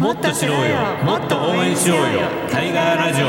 [0.00, 0.78] もっと知ろうよ。
[1.04, 2.22] もっと応援しようよ。
[2.50, 3.26] タイガーラジオ。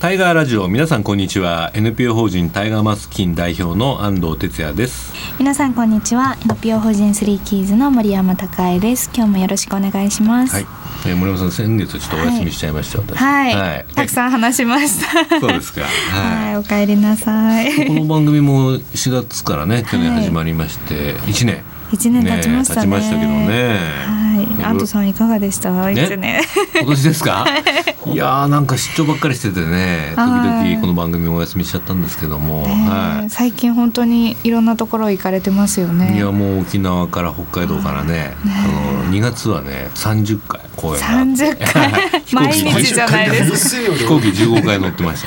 [0.00, 1.72] タイガーラジオ皆さんこんにちは。
[1.74, 5.12] NPO 法人タイガーマスキン代表の安藤哲也です。
[5.40, 6.36] 皆さんこんにちは。
[6.44, 9.10] NPO 法人スリーキーズの森山孝恵です。
[9.12, 10.54] 今日もよろしくお願いします。
[10.54, 10.66] はい、
[11.08, 13.18] えー、森山さん先月ちょっとお休みしちゃいました、私。
[13.18, 13.86] はい、はい。
[13.92, 15.40] たくさん話しました。
[15.40, 15.80] そうですか。
[15.80, 17.72] はい、 はお帰りなさい。
[17.72, 21.64] いこの番組も4月からね去年始まりまして1年。
[21.92, 23.78] 一年経ちましたね経ちましたけどね。
[24.06, 24.27] はい、
[24.62, 25.70] 安藤さんいかがでした？
[25.90, 26.40] ね。
[26.74, 27.46] 今年ですか？
[28.06, 28.16] い。
[28.16, 30.12] やーなんか出張ばっかりしててね。
[30.16, 30.70] 時はい。
[30.70, 33.30] 々この番組もお休みしちゃったんですけども、ねはい。
[33.30, 36.16] 最近本当にいろんなところ行かれてますよね。
[36.16, 41.08] いやもう沖縄から北海道からね、あの2月はね30回公演が。
[41.18, 41.92] あって30回
[42.32, 43.76] 毎日じゃないです。
[43.86, 45.24] か飛行機15回乗ってまし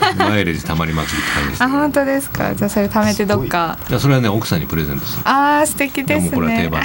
[0.00, 2.54] た、ね、マイレージたまりまくりって感じでしたあ本当ですか？
[2.54, 3.78] じゃあそれ貯めてどっか。
[3.88, 3.92] い。
[3.92, 5.22] やそれはね奥さんにプレゼントする。
[5.24, 6.82] あー素敵ですもうこれは定ね番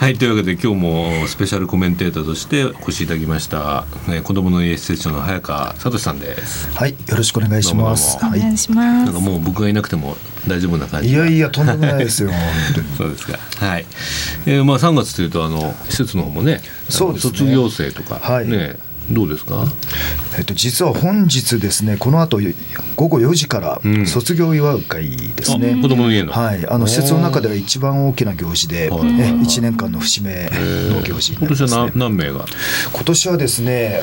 [0.00, 8.20] はい、というわけで今日もスペシャルコメンテーターとしてお越しいただきました、ね、子どもの家施設長の早川聡さんですはい、よろしくお願いします。
[8.20, 8.56] どうもはいお願い。
[8.56, 12.30] しますなんかもう僕がいなくても大丈夫な感じいやいや、とんでもないですよ。
[12.38, 12.38] 本
[12.72, 12.86] 当に。
[12.98, 13.66] そうですか。
[13.66, 13.86] はい。
[14.46, 18.76] えー、まあ3月というとあの施設の方もね、そうですね卒業生とか、はいね
[19.10, 19.66] どうですか？
[20.38, 22.38] えっと、実は本日ですね、この後
[22.96, 24.06] 午後4時からうん。
[24.06, 25.76] 卒業を祝う会ですね。
[25.78, 26.32] あ子供の家の。
[26.32, 29.00] はい、あの施設の中では一番大きな行事で、えはい。
[29.00, 29.32] はいはい。
[29.40, 30.50] 1年間の節目
[30.90, 32.44] の行事にな今年は何何名が？
[32.92, 34.00] 今年はですね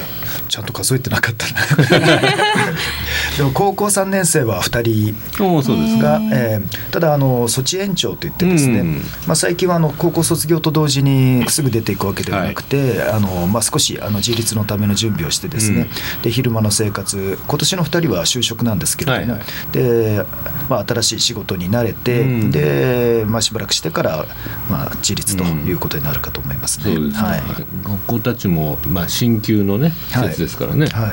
[0.47, 2.01] ちゃんと数えてなかったな。
[3.37, 5.15] でも高校3年生は2人
[5.63, 6.03] そうですか。
[6.03, 8.95] が、えーただあの措置延長といってですね、うん。
[9.27, 15.87] まあ、最近はあの高校卒業と同時にすぐ出ていくわけではなくて、あのまあ、少しあの自立のための準備をしてですね、
[16.21, 17.37] で昼間の生活。
[17.47, 19.71] 今年の2人は就職なんですけれども、はいはい。
[19.71, 20.25] で
[20.69, 22.51] まあ、新しい仕事に慣れて、うん。
[22.51, 24.25] でまあ、しばらくしてから、
[24.69, 26.95] まあ、自立ということになるかと思いますね。
[26.95, 27.25] そうですか。
[27.27, 27.41] はい。
[27.83, 30.87] 学校たちもまあ新旧のね施設ですからね。
[30.87, 31.11] はい。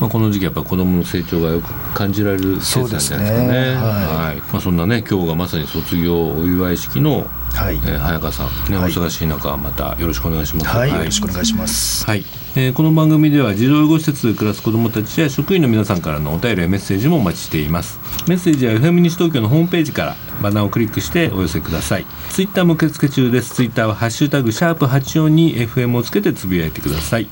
[0.00, 3.26] まあこの時期やっぱ子供の成長がよく感じられる施設なんじゃないですかね。
[3.26, 3.74] そうですね。
[3.76, 3.82] は。
[4.26, 4.36] はい。
[4.36, 7.74] まあそんなね今日がまさに卒業お祝い式の、はい。
[7.76, 8.92] えー早川さんね、はい。
[8.92, 10.66] お忙しい中またよろしくお願いします。
[10.68, 12.04] はい、よろしくお願いします。
[12.06, 12.24] はい、
[12.60, 18.00] えーこの番組では児童養護施設で暮らす子どもたちや職員の皆さんからのお便りやメッセージもお待ちしています。
[18.26, 22.06] メッセージは FM 西東京のホームページからバナーをクリックしてお寄せください。
[22.30, 23.54] ツイッターも受付中です。
[23.54, 27.28] ツイッターはハッシュタグシャープ842 FM をつけてつぶやいてください。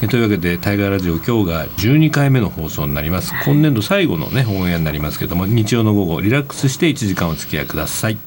[0.00, 3.34] えーというわけでタイガーラジオ今日が12回目の放送になります。
[3.44, 8.18] 今年度最後のねオンエアになりますけども日曜の午後リラックスして1時間お付き合いください。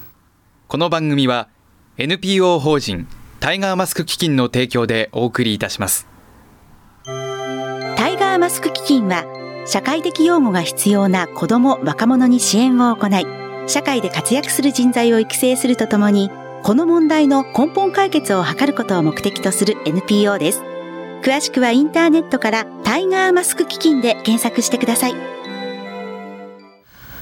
[0.68, 1.48] この番組は
[1.96, 3.08] NPO 法人
[3.40, 6.06] タイガーマスク基金の提供でお送りいたします
[8.56, 9.26] スク基金は
[9.66, 13.26] 社会的擁護が必要な子ども若者に支援を行い
[13.68, 16.30] 社会で活躍する人材を育成するとともに
[16.62, 20.62] この問題の根本解決を図ることを目的とする NPO です。
[21.22, 25.35] 詳しくはインターネットからタイガーマスク基金で検索してください。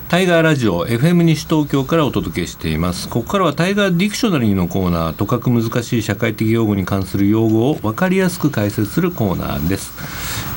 [0.09, 3.09] タイガーラジオ FM 西東京からお届けしています。
[3.09, 9.93] ここからはタイガーディクショナリーのコーナーとかく難しい社会的用語に関する用語を分かりやすく解説するコーナーです、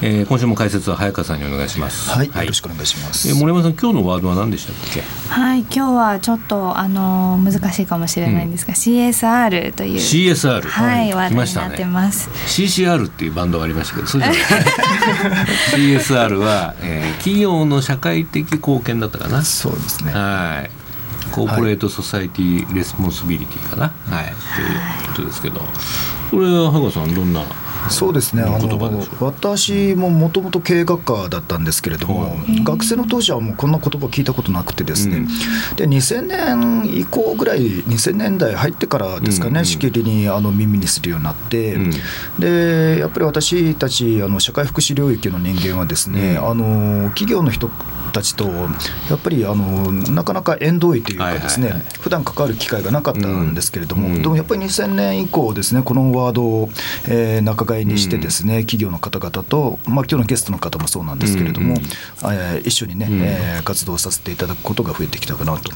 [0.03, 2.12] えー今週も解説は早川さんにお願いします。
[2.12, 3.30] はい、よろしくお願いします。
[3.30, 5.02] えー森山さん今日のワードは何でしたっけ？
[5.34, 9.96] はい今日はちょっとあの難しいかもしれないんですが、CSR という。
[9.96, 11.85] CSR はい、ワードに来ましたなってね。
[11.85, 12.29] ます。
[12.46, 14.40] CCR っていうバンドがありましたけどそうじゃない。
[15.74, 20.12] CSR は、えー企業の社会的貢献だったかなそうですね。
[20.12, 20.88] はい。
[21.31, 25.59] corporate society responsibility かな、はい、ということですけど、
[26.31, 27.44] これは羽賀さんどんな
[27.90, 28.44] そうですね。
[28.44, 32.64] あの私ももともと経営学科だったんですけれども、はい。
[32.64, 35.28] 学生の当時はもうこんな言葉聞いたことなくてですね、うん。
[35.76, 39.66] で2000年以降ぐらい2000年代入ってからですかね、うんうん。
[39.66, 41.92] しきりにあの耳にするようになって、うん。
[42.40, 46.50] でやっぱり私たちあの社会福祉領域の人間はですね、うん。
[46.50, 47.70] あの企業の人
[48.17, 51.85] たちとやっぱりあのなかなか縁遠いというかですね、はいはい。
[51.85, 54.22] はい普段関わる機会がなかったんですけれども、うん。
[54.22, 56.69] でもやっぱり2000年以降ですねこのワードを、
[57.08, 61.78] えー仲買いにしてですね、企業の方々と、まあ、今日のゲストの方もそうなんですけれども、うん。
[61.78, 61.84] うん
[62.34, 63.22] えー一緒にね、うん。
[63.22, 65.72] えー活動させていただくことが増えてきたかなと。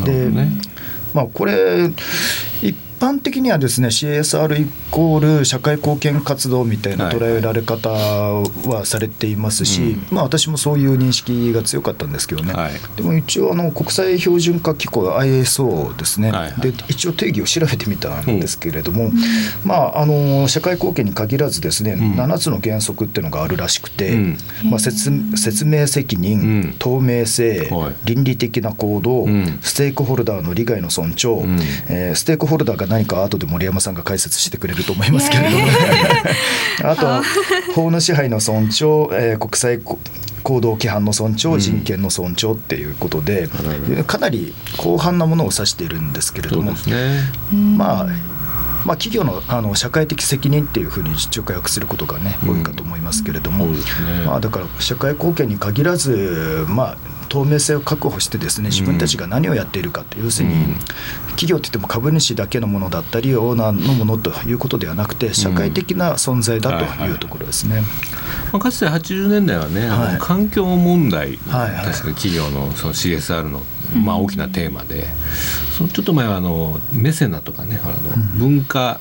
[0.00, 0.60] なね。
[1.14, 1.90] まあ、これ
[2.62, 7.16] 一般的にはですね CSR イコール社会貢献活動みたいなはい。
[7.16, 10.06] 捉えられ方はされていますし、うん。
[10.12, 12.72] まあ、私もそういう認識が強かったんですけどね、はい。
[12.96, 16.60] でも一応あの国際標準化機構 ISO ですね、はいはい。
[16.60, 19.10] で一応定義を調べてみたんですけれども、
[19.64, 22.14] まあ、あの社会貢献に限らずですね、ん。
[22.14, 24.38] 7つの原則っていうのがあるらしくて、うん。
[24.70, 26.74] まあ、説説明責任、うん。
[26.78, 27.94] 透明性、はい。
[28.04, 29.58] 倫理的な行動、うん。
[29.60, 31.58] ステークホルダーの利害の尊重、うん。
[31.88, 35.66] えーステークホルダーが何か後で森山さんが解説してくれると思いますけれども、
[36.84, 43.48] あと法の支配の尊重、えー、国際行動規範の尊重、人権の尊重っていうことで、
[44.06, 46.76] かなり広範なものを指しているんですけれども、ね、
[47.78, 48.06] まあ
[48.84, 53.78] まあ、企業のあの社会的責任っていうふうに直訳することがね、多いかと思いますけれども、ね、
[54.26, 56.98] まあ、だから社会貢献に限らず、まあ、
[57.32, 60.54] 透明性を確保してですね自分たちが何をやっているかって、要するに
[61.28, 67.80] 企業って言っても株主だけのものだったりオーナーのものということではなくて社会的な存在だというところですね。
[68.52, 73.62] まあ、かつて80年代はね、はい、環境問題、はいはい、確か企業のその CSR の
[73.94, 75.04] まあ、大きなテーマで、
[75.76, 77.94] そのちょっと前はあのメセナとかねあの
[78.38, 79.00] 文化、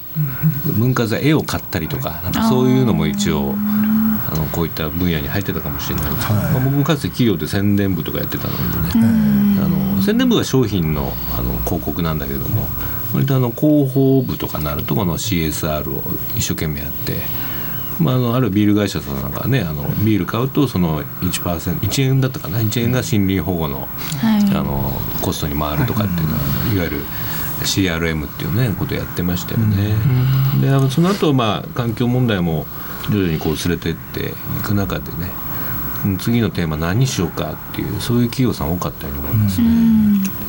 [0.78, 3.56] 文化財絵を買ったりとかそういうのも一応
[4.32, 8.54] あのこういった分野に入ってたかもしれないはい、まあ、僕もかつて企業で宣伝部とかやってたの
[8.94, 9.06] でね、
[9.62, 12.66] あの宣伝部が商品のあの広告なんだけども
[13.14, 16.02] 割とあの広報部とかになるとこの CSR を
[16.36, 17.18] 一生懸命やって。
[18.00, 23.88] まあ、あのあるビール会社さんなんかねあのビール買うとその 1%, 1円だったかな？1円が森林保護の,、
[24.24, 24.92] あの
[25.22, 26.40] コストに回るとかっていうのは、
[26.74, 27.02] いわゆる
[27.60, 29.94] CRM っていうねことをやってましたよね。
[30.62, 32.66] でその後まあ環境問題も
[33.10, 34.34] 徐々にこう連れてってい
[34.64, 35.32] く中でね
[36.20, 39.68] 次のテーマ何にしようかっていうそういう企業さん多かったように思いますね。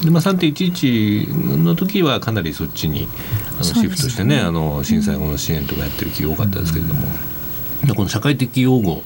[0.04, 3.06] でまあ、3.11の時はかなりそっちに
[3.54, 7.02] あのシフトしてね、ね、あの震災後の支援とかやってる企業多かったですけれども、
[7.94, 9.02] この社会的擁護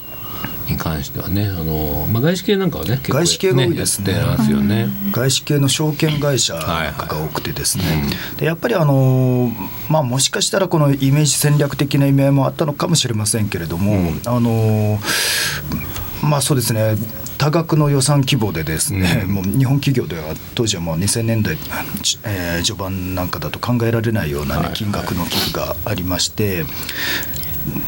[0.68, 4.88] に関してはね、あのまあ、外資系なんかはね、外資系が多いですね、ますよね。
[5.12, 9.50] 外資系の証券会社が多くてですね、はいはい、でやっぱりあの、
[9.88, 14.98] まあ、もしかしたらこのイメージ戦略的な意味合いもあったのかもしれませんけれども、うん、あの
[16.22, 16.96] まあそうですね。
[17.38, 21.58] 多額の予算規模でですね、うん、もう日本企業では当時はもう2000年代、
[22.24, 26.64] えー、序盤なんかだと考えられないような、ね、金額の寄付がありまして、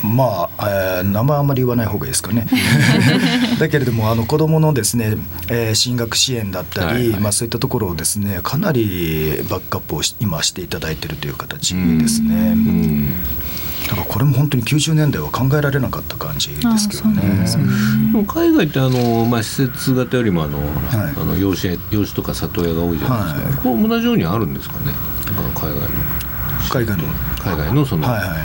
[0.03, 2.47] まあ、えー、名前あまり言わない方がいいですかね。
[3.59, 5.17] だけれどもあの子どものですね、
[5.49, 12.57] えー、進学支援だったり、はいはい、まあ、そういったところをですねかなりバックアップを今していただいているという形ですね。
[13.89, 17.47] だからこれも本当に90年代は考えられなかった感じですけどね。
[18.27, 24.93] 海外ってあの、まあ、施設型よりもあの、はい、あの養子養子とか里親が多いじゃないですか、はい、こう同じようにあるんですかね。
[25.55, 26.28] 海外の。
[26.71, 27.05] 海外の。
[27.39, 28.39] 海外のその、はいはい、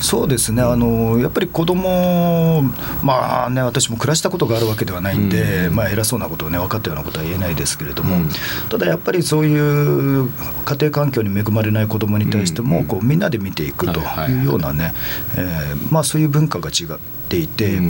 [0.00, 0.62] そうですね。
[0.62, 2.62] あのやっぱり子供
[3.02, 8.28] まあね私も暮らしたことがあるわけではないんで、うん、まあ偉そうなことをね分かったようなことは言えないですけれども、うん、
[8.70, 10.30] ただやっぱりそういう
[10.64, 14.94] 家庭環境に恵まれない子供に対しても、こうみんなで見ていくというようなね、
[15.36, 16.84] えまあそういう文化が違
[17.24, 17.80] っていて、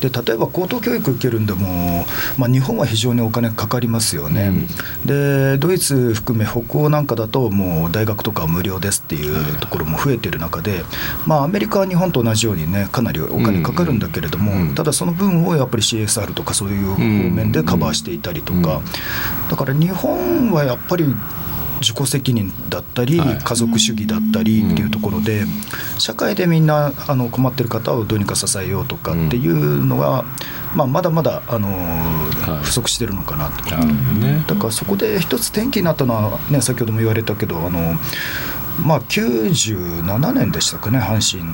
[0.00, 2.04] で例えば高等教育受けるんでも、
[2.36, 4.52] まあ、日本は非常にお金かかりますよね、
[5.06, 10.82] でドイツ含め北欧なんかだともう大学とか無料ですっていうところも増えてる中で、
[11.26, 18.82] まあ、アメリカは日本と同じようにねかなりお金かかるんだけれども、ただその分をやっぱり CSR とかそういう方面でカバーしていたりとか、
[19.48, 21.14] だから日本はやっぱり
[21.82, 25.44] 自己責任だったり、家族主義だったりっていうところで、
[25.98, 30.24] 社会でみんなあの困ってる方をどうにか支えようとかっていうのは、
[30.74, 31.68] まあ、まだまだあの
[32.62, 37.94] 不足してるのかなと、だからそこで一つ転機になったのは、ね、先ほども言われたけどあの
[38.80, 41.44] まあ、97年でしたかね阪神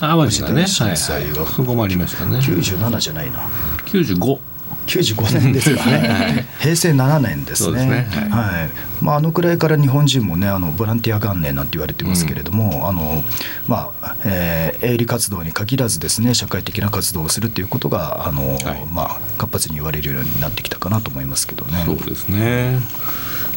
[0.00, 2.38] 淡路大震災は、そこもありましたね。
[2.38, 3.40] 97じゃないな。
[3.86, 4.38] 95
[4.86, 6.46] 95年ですかね。
[6.60, 8.70] 平成7年ですね、ね、はい、はい、
[9.02, 13.22] まあ、あのくらいから日本人もねあのボランティア元年なんて言われてますけれども、うん、あの
[13.66, 21.82] まあえー、営利活動に限らずですね社会的な活動をするということがあの、はい、まあ、活発に言われるようになってきたかなと思いますけどね。
[21.86, 22.80] そうですね。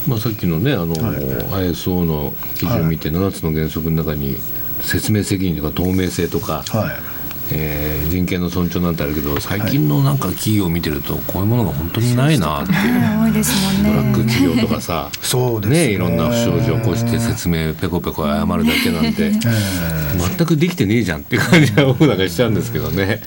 [0.07, 4.37] まあ、さっきのねあの、はい、ISO の基準を見て7つの原則の中に
[4.81, 7.16] 説明責任とか透明性とか、はい
[7.51, 12.75] えー、人権の尊重なんてあるけど最近のなんか企業を見てるとこういうものが本当にないなってい。
[12.75, 13.89] う、多いですもんね。
[13.89, 23.21] トラック企業とかさそうですね、ね、いろんな不祥事を起こして説明ペコペコ謝るだけなんて全くできてねえじゃんっていう感じが僕なんかしちゃうんですけどね。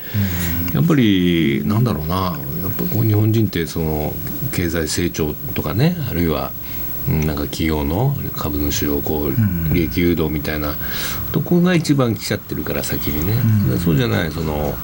[0.74, 2.38] やっぱりなんだろうな。
[2.60, 4.12] やっぱこう日本人ってその
[4.52, 6.52] 経済成長とかねあるいは
[7.10, 10.74] なんか企業の株主をこう利益誘導みたいな
[11.32, 13.34] とこが一番来ちゃってるから先にね、
[13.72, 14.74] うん、そうじゃないその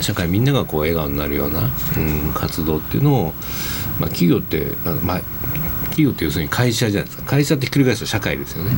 [0.00, 1.62] 社会みんながこう笑顔になるような、
[1.96, 3.32] うん、活動っていうのを、
[3.98, 4.66] まあ、企業って
[5.02, 5.20] まあ
[5.92, 7.24] 企業って要するに会社じゃないですか。
[7.24, 8.70] 会社ってひっくり返すと社会ですよね、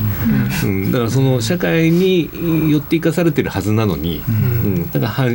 [0.63, 2.29] うん、うん、だからその社会に
[2.69, 5.29] よって生かされてるはずなのに、うん、だから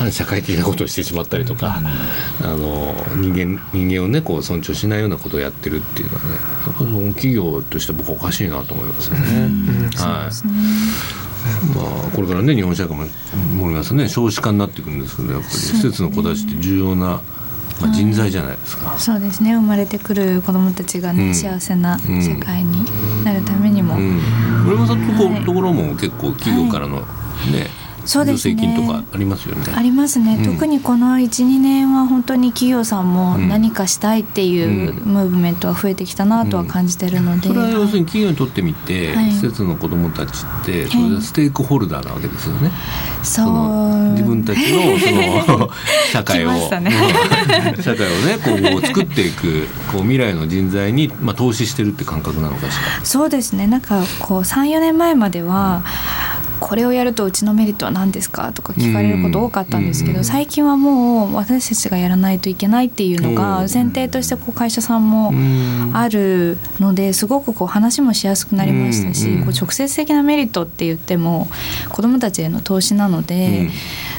[0.00, 9.50] 反社会的なことをしてしまったりとか、あの人間人間をねこう尊重しないようなことをやってるっていうのはねやっぱその企業として僕おかしいなと思いますよね。
[11.74, 13.04] まあ、これからね日本社会も
[13.56, 14.08] 森村さんね。
[14.08, 17.20] 少子化になっていくんですけどやっぱり施設の子たちって重要な、
[17.82, 19.54] まあ、人材じゃないですか、そうですね。
[19.54, 21.34] 生まれてくる子どもたちがね、うん。
[21.34, 22.06] 幸せな社
[22.42, 22.86] 会に
[23.22, 24.18] なるためにも、うん、
[24.64, 29.72] 森山さんのとこ,、ろも結構企業からのね、そうですね助成金とかありますよね。
[29.74, 30.52] ありますね、うん。
[30.52, 33.48] 特にこの12年は本当に企業さんもうん。
[33.48, 35.12] 何かしたいっていううん。
[35.12, 39.30] ムーブメントは増えてきたなとは感じてるので、それは要するに企業にとってみて、はい。
[39.32, 42.70] 施設の子どもたちってそれはステークホルダーなわけですよね。
[43.22, 43.46] そう。
[43.46, 45.70] の自分たちのその
[46.12, 46.92] 社会を、ね。
[47.76, 47.82] うん。
[47.82, 53.04] 社会をねこう作っていくこう未来の人材にまあ投資してるって感覚なのかしら。
[53.04, 53.66] そうですね。
[53.66, 55.82] なんかこう34年前までは、
[56.60, 58.52] これをやるとうちのメリットは何ですか？
[58.52, 71.48] とか聞かれること多かったんですけど、うん最近はもう私たちがやらないといけないっていうのがうん前提としてこう会社さんもうんあるのですごくこう話もしやすくなりましたし、こう直接的なメリットって言っても
[71.88, 73.70] 子どもたちへの投資なので、うん。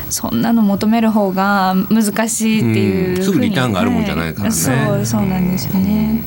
[0.10, 4.52] そんなの求める方が難しいっていうふうに、うんすぐリターンがあるもんじゃないからね。
[4.52, 6.26] そうそうなんですよね。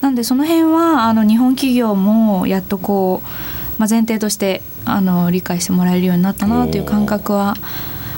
[0.00, 3.28] なんでその辺はあの日本企業もやっとこう、
[3.80, 7.54] まあ、前提としてあの理解してもらえるようになったなという感覚は。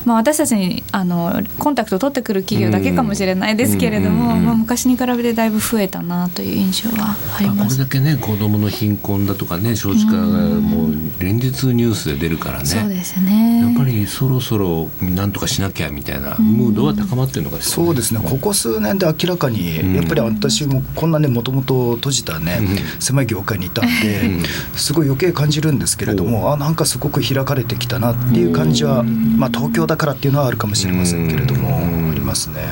[0.05, 7.77] まあ、私たちにあのコンタクトを取ってくる企業だけかもしれないですけれども、うんうんうんまあ、昔に比べてだいぶ増えたなという印象はあります。
[7.77, 12.67] これだけね子どもの貧困だとかね少子化がもう連日ニュースで出るからね。
[12.67, 13.61] そうですね。
[13.61, 18.21] やっぱりそろそろなんとかしなきゃみたいなムードは高まってるのかしら、そうですね。
[18.23, 19.95] ここ数年で明らかに、うん。
[19.95, 23.01] やっぱり私もこんなねもともと閉じたね、うん。
[23.01, 24.43] 狭い業界にいたんで、うん。
[24.77, 32.11] すごい余計感じるんですけれども、あなんかすごく開かれてきたなっていう感じは、まあ、東京だからっていうのはあるかもしれませんけれども、うん。
[32.13, 32.63] ありますね。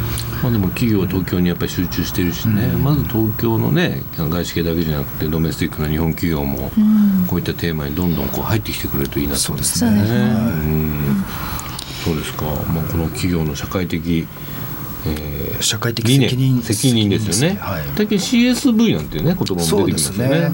[0.43, 7.27] まあでも企業は東京にやっぱり集中してるしね、まず東京のね外資系だけじゃなくてドメスティックな日本企業もうん。
[7.27, 9.91] こういったテーマにどんどんこう入ってきてくれるといいなと思いますね。
[9.91, 11.25] うん。
[12.05, 14.27] そうですか、まあ、この企業の社会的、
[15.07, 17.59] えー社会的責任責任ですよね。
[17.61, 17.85] はい。
[17.97, 20.53] 最近 CSV なんていうね言葉も出てきますよね。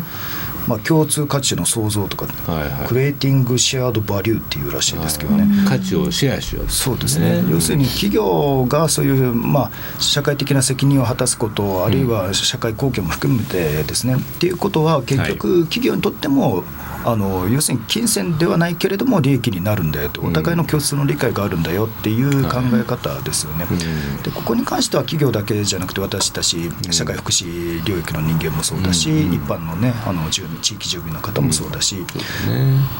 [0.66, 2.88] まあ、共通価値の創造とか、はいはい。
[2.88, 5.46] クリエイティングシェアードバリューっていうらしいですけどね。
[5.68, 16.64] 価値をシェアしようそうですね、要するに企業がそういう、まあ、社会的な責任を果たすこと、あるいは社会貢献も含めてですね、っていうことは、結局、企業にとっても、
[17.06, 23.64] あの要するに金銭ではないけれども、利益になるんだよと、お互いの共通の理解があるんだよっていう考え方ですよね。
[23.70, 24.22] うん。
[24.22, 29.32] でここに関しては企業だけじゃなくて私たち社会福祉領域の人間もそうだし、うん。
[29.32, 32.04] 一般のねあの住民地域住民の方もそうだし、ね。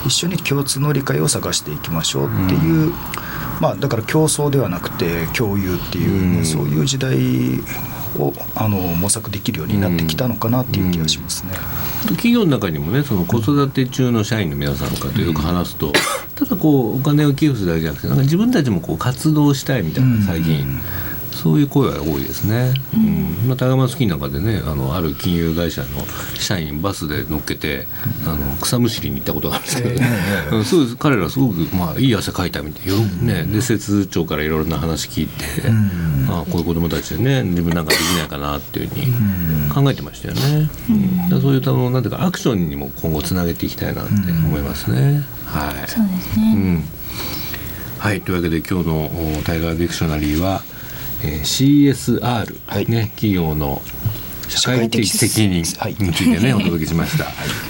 [0.07, 2.93] 一緒に共通の理解を探していきましょうっていう、
[3.61, 6.47] まあ、だから競争ではなくて共有っていうね、うん。
[6.47, 7.17] そういう時代
[8.23, 11.53] をあの模索できるようになってきたのかなっていう気がしますね。
[12.11, 15.93] 企業の中にもねその子育て中の社員の皆さんとかとよく話すと、
[16.35, 20.81] ただこうお金を寄付するだけじゃなくてなんか自分たちもこう活動したいみたいな最近、
[21.37, 22.73] そういう声は多いですね。
[22.95, 23.49] うん。
[23.49, 25.89] まあ、タガマスキーなんかでねあのある金融会社の
[26.35, 27.87] 社員バスで乗っけて、
[28.27, 30.09] あの草むしりに行ったことがあるんですけどね、
[30.53, 30.97] うん そうです。
[30.97, 32.87] 彼らすごく、まあ、いい汗かいたみたい。
[32.87, 35.45] よ、ね、で施設長からいろいろな話聞いて、
[36.29, 39.07] あこういう子供たちでね自分なんかできないかなっていうふうに
[39.73, 40.71] 考えてましたよね。
[41.31, 41.41] うん。
[41.41, 45.25] そういうあのなんていうかアクションにも今後つなげていきたいなって思いますね。
[45.47, 45.91] はい。
[45.91, 46.53] そうですね。
[46.55, 46.85] うん。
[47.99, 48.21] はい。
[48.21, 49.07] というわけで今日の
[49.39, 50.63] おタイガーディクショナリーは、
[51.23, 52.87] えー CSR、はい。
[52.91, 53.83] ね企業の
[54.49, 55.93] 社会的責任につはい。
[55.93, 57.27] いてね、お届けしました、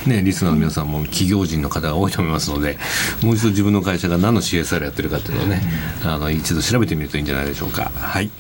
[0.09, 2.77] ね、リスナーの皆さんも企業人の方が多いと思いますので
[3.23, 5.63] もう一度自分の会社が何の CSR やってるかっていうのをね、
[6.05, 7.91] あの一度調べてみるといいんじゃないでしょうか。
[7.95, 8.31] はい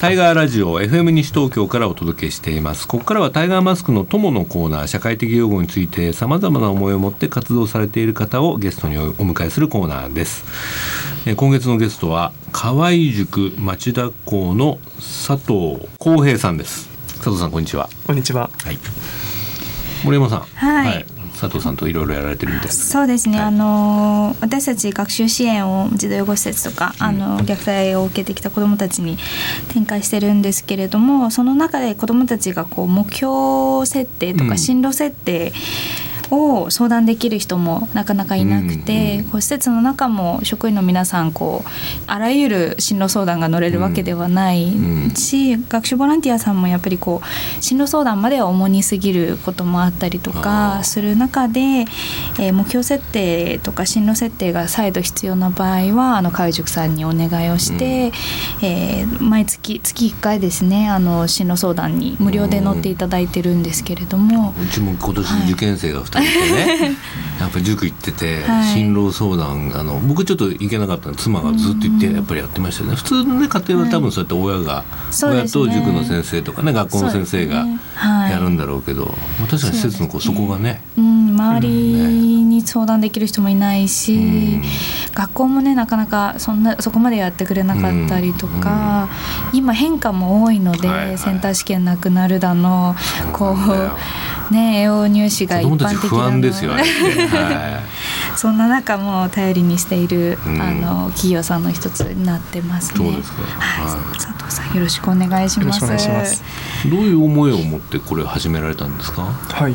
[0.00, 2.86] タイガーラジオ FM 西東京からお届けしています。
[2.86, 10.44] ここからはタイガーマスクの友のコーナー、社会的用語について様々な思いを持って活動されている方をゲストにお迎えするコーナーです。
[11.26, 16.88] えー今月のゲストは河合塾町田校の佐藤康平さんです。
[17.14, 17.88] 佐藤さんこんにちは。
[18.06, 18.50] こんにちは。
[18.62, 18.78] はい。
[20.04, 20.40] 森山さん。
[20.40, 22.72] はい佐藤さんといろいろやられてるみたいな。
[22.72, 23.46] そうですね、はい。
[23.46, 29.18] あの私たち学習支援を児童養護施設とか、あの虐待を受けてきた子どもたちに
[29.72, 34.50] 展開してるんですけれどもその中で子どもたちがこう目標設定とうん。
[34.50, 35.52] か進路設定
[36.30, 41.68] を相談できる人もなかなかいなくて、うんこう施設の中も職員の皆さんこう
[42.06, 45.14] あらゆる進路相談が乗れるわけではないうん。
[45.14, 58.12] し、学習ボランティアさんもやっぱりこう進路相談までは重にすぎることもあったりとかする中で、えー目標設定とか進路設定が再度必要な場合はあの海塾さんにお願いをして、
[58.62, 64.54] えー毎月月1回ですねあの進路相談に無料で乗っていただいてるんですけれども。
[64.62, 66.96] うちも今年受験生が2ね。
[67.40, 68.72] やっぱり塾行ってて、はい。
[68.72, 72.96] 進路相談あの僕ちょっと行けなかったので妻がずっと行ってやっぱりやってましたよね。
[72.96, 74.84] 普通の、ね、家庭は多分そうやって親が、
[75.22, 77.66] 親と塾の先生とかね学校の先生が
[78.30, 84.18] やるんだろうけど、まあ、確かに施設のこうそこがねうん、周りに相談できる人もいないし、う
[84.58, 84.62] ん。
[85.14, 89.08] 学校もねなかなかそんなそこまでやってくれなかったりとか、
[89.52, 91.18] 今変化も多いので、はいはい。
[91.18, 92.94] センター試験なくなるだの
[93.32, 94.80] こそうね。
[94.80, 97.80] 栄養入試が一般的不安ですよなあのれって、 は
[98.36, 100.60] そんな中も頼りにしている、うん。
[100.60, 102.98] あの企業さんの一つになってますね。
[102.98, 103.42] そうですか。
[103.42, 106.42] は佐藤さんよろしくお願いします。
[106.88, 109.74] どういう思いを持ってこれを始められたんですか、はい、う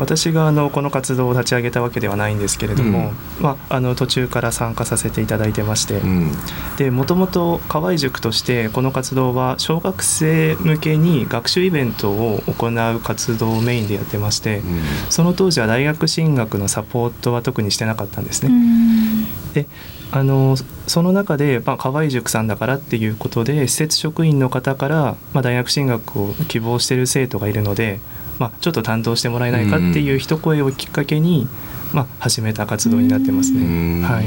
[0.00, 6.32] 私があのこの活動を立ち上げたわけではないんですけれども、まあ、あの途中から参加させていただいてまして、んうん。
[6.78, 14.80] でもともと河合塾としてこの活動は小学生向けに学習イベントを行う活動をメインでやってまして、うん。
[15.10, 18.54] その当時は大学進学のサポートは特にしてなかったんですうね。
[18.54, 19.24] ん。
[19.52, 19.66] で
[20.12, 20.56] あの
[20.88, 28.00] その中で、まあ、河合塾さんだからっていうことで施設職員の方から、まあ、大学進学を希望している生徒がいるので、
[28.40, 31.46] まあ、ちょっと担当してもらえないかっていう一声をきっかけに、
[31.92, 33.60] まあ、始めた活動になってますね。
[33.60, 33.64] う
[34.00, 34.02] ん。
[34.02, 34.24] はい。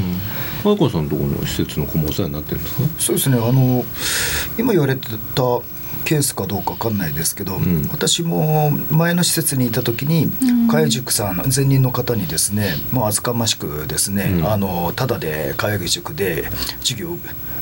[0.64, 2.84] 早川さんのところの施設の子もお世話になってるんですか？
[3.00, 3.38] そうですね。
[3.38, 3.84] あの
[4.58, 5.44] 今言われてた
[6.04, 7.88] ケースかどうかわかんないですけど、ん。
[7.92, 10.68] 私も前の施設にいた時にうん。
[10.68, 14.52] 海塾さん前任の方にですねもう厚かましくですね、うん。
[14.52, 17.18] あのただで海塾で授業を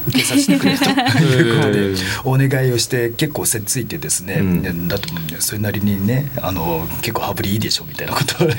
[0.07, 0.85] 受けさせてくれと
[1.21, 4.87] いうことでお願いをして結構せっついてですね、うん。
[4.87, 8.47] だとそれなりにねあの結構羽振りいいでしょみたいなことを。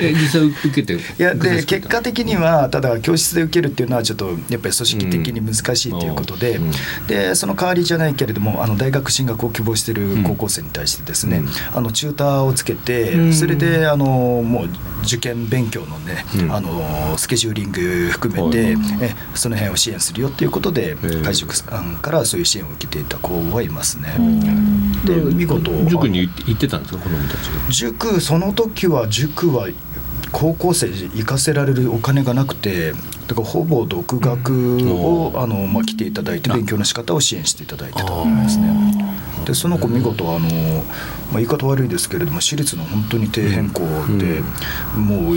[0.00, 6.72] え実際受けていやで結果的にはただ教室で受けるっていうのはちょっとやっぱり組織的に難しいということで、うん。
[7.06, 11.76] でその代わりじゃないけれどもあの大学進学を希望している高校生に対してですね、うん。
[11.76, 13.32] あのチューターをつけて、うん。
[13.32, 14.68] それであのもう
[15.04, 16.52] 受験勉強のね、うん。
[16.52, 21.22] あのスケジューリング含めて、えその辺を支援するよっていうことでえ。
[21.22, 24.14] 会塾さんからそういう支援を受けていた子はいますね。
[24.18, 25.04] うん。
[25.04, 27.70] で見事塾に行ってたんですか子供たちが？
[27.70, 29.68] 塾その時は塾は
[30.32, 32.92] 高校生行かせられるお金がなくて
[33.26, 35.40] だからほぼ独学を、うん。
[35.40, 38.68] あのまあ、来ていただいて勉強の仕方を支援していただいてたと思いますね。
[39.44, 43.82] でその子見事あの、まあ、言い方悪いですけれども私立の本当に底辺校
[44.18, 44.42] で、
[44.94, 45.36] もう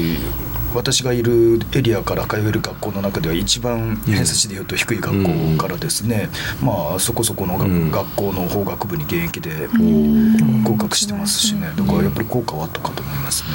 [0.73, 6.29] 私がいるエリアから通える学校の中では一番偏差値でいうと低い学校からですね、
[6.61, 7.91] まあそこそこのが、うん。
[7.91, 10.63] 学校の法学部に現役でん。
[10.63, 11.71] 合格してますしね。
[11.75, 13.49] だからやっぱり効果はあったかと思いますね。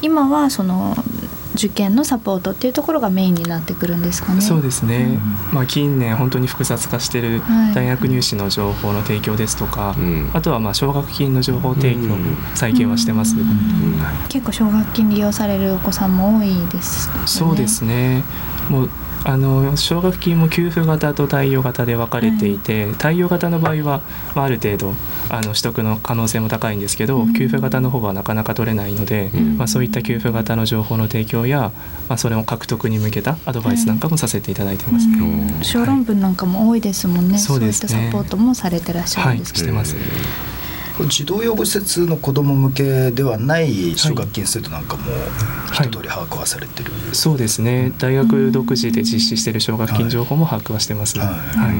[0.00, 0.96] 今はその
[1.58, 4.40] 受験のサポートっていうところがメインになってくるんですかね。
[4.40, 5.18] そうですね、
[5.52, 7.74] まあ、近年本当に複雑化しているはい。
[7.74, 10.30] 大学入試の情報の提供ですとか、うん。
[10.32, 13.48] あとはまあ奨学金の情報提供も最近はしてます、うん
[14.28, 17.14] 結構奨学金利用されるお子さんも多いです、ね。
[17.26, 18.22] そうですね。
[18.68, 18.90] もう
[19.28, 24.00] あの奨学金も給付型と貸与型で分かれていて、貸与型の場合は、
[24.34, 24.94] まあ、ある程度
[25.28, 27.34] あの取得の可能性も高いんですけど、うん。
[27.34, 29.58] 給付型の方はなかなか取れないので、うん。
[29.58, 31.72] まあ、そういった給付型の情報の提供や、
[32.08, 35.06] まあ、それを獲得に向けたアドバイスなんかもさせていただいてます。
[35.06, 35.18] ね。
[35.18, 35.62] うん。
[35.62, 37.36] 小論文なんかも多いですもんね。
[37.36, 38.04] そうですね。
[38.04, 39.58] いったサポートもされてらっしゃはい、るんですか。
[39.58, 39.94] してます。
[41.06, 45.04] 児童養護施設の子ども向けではない奨学金制度なんかも
[45.72, 47.92] 一通り把握はされてる、そうですね。
[47.98, 51.28] 大学独自で実施している奨学金情報も把握はしてます、はい。
[51.28, 51.74] はい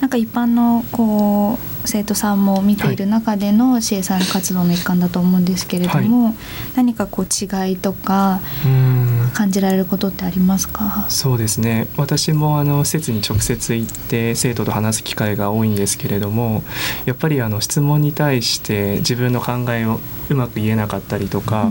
[0.00, 6.34] なんか一般のこう生徒さんも見ている中でのん活動の一環だと思うんですけれども、
[6.76, 9.30] 何かこう違いとかうん。
[9.34, 11.06] 感じられることってありますか？
[11.08, 11.88] そうですね。
[11.96, 16.62] 私もあの施設に直接行って生徒と話す機会が多いんですけれども
[17.04, 19.98] やっぱりあの質問に対して自分の考えを
[20.30, 21.70] うまく言えなかったりとか、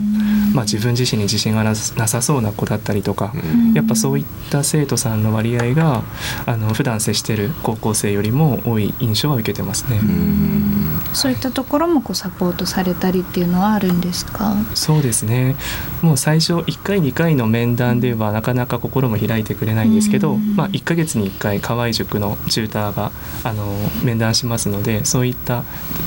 [0.53, 3.73] まあ、自分自身に自信がななさそうな子だったりとか、うん。
[3.73, 6.03] やっぱそういった生徒さんの割合が
[6.45, 9.99] あの普段接してる高校生よりも多い印象は受けてますね。
[10.01, 11.01] うん。
[11.13, 14.55] そういったところもこうサポートされたりっていうのはあるんですか？
[14.75, 15.55] そうですね。
[16.01, 20.55] もう最初1回2回の面談ではなかなか心も開いてくれないんですけど、うん。
[20.55, 23.11] まあ、1ヶ月に1回河合塾のチューターが
[23.43, 25.63] あの面談しますのでそういった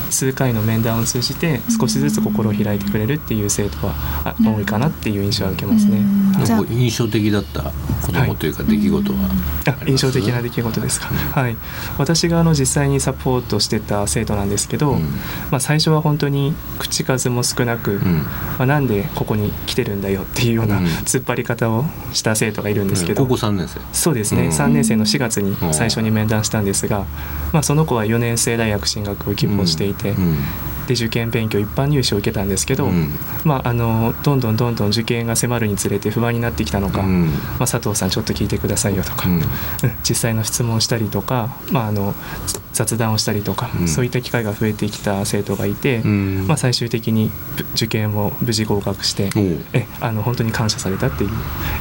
[0.09, 5.99] 数回の面談を通じて少しずつ心を開いてくれるっていう生徒は多いかなっていう印象は受けますね。
[6.69, 7.71] 印象的だった
[8.05, 9.19] 子供というか出来事は、
[9.67, 11.57] あ印象的な出来事ですか、はい、
[11.97, 15.01] 私があの実際にサポートしてた生徒なんですけど、うん。
[15.51, 18.01] まあ、最初は本当に口数も少なく、うん。
[18.57, 20.85] まあ、なんでここに来てるんだよっていうようなうん。
[20.85, 23.79] 突っ張り方をした生徒がいるんですけど、高校3年生。
[23.91, 24.49] そうですね、うん。
[24.49, 27.05] 3年生の4月に最初に面談したんですが、
[27.51, 30.37] まあ、その子は4年生大学進学を希望していて、うん
[30.87, 33.11] で受験勉強一般入試を受けたんですけど、うん。
[33.43, 37.25] まあ、あのどんどんどんどん受験が迫るにつれて不安になってきたのか、うん。
[37.25, 39.35] まあ、佐藤さんちょっと聞いてくださいよとか、うん。
[39.35, 39.41] うん
[40.03, 42.15] 実際の質問をしたりとか、まあ、あの
[42.71, 43.87] 雑談をしたりとか、うん。
[43.87, 46.47] そういった機会が増えてきた生徒がいて、うん。
[46.47, 49.29] まあ、最終的にぶ受験を無事合格して
[49.73, 51.29] えあの本当に感謝されたっていう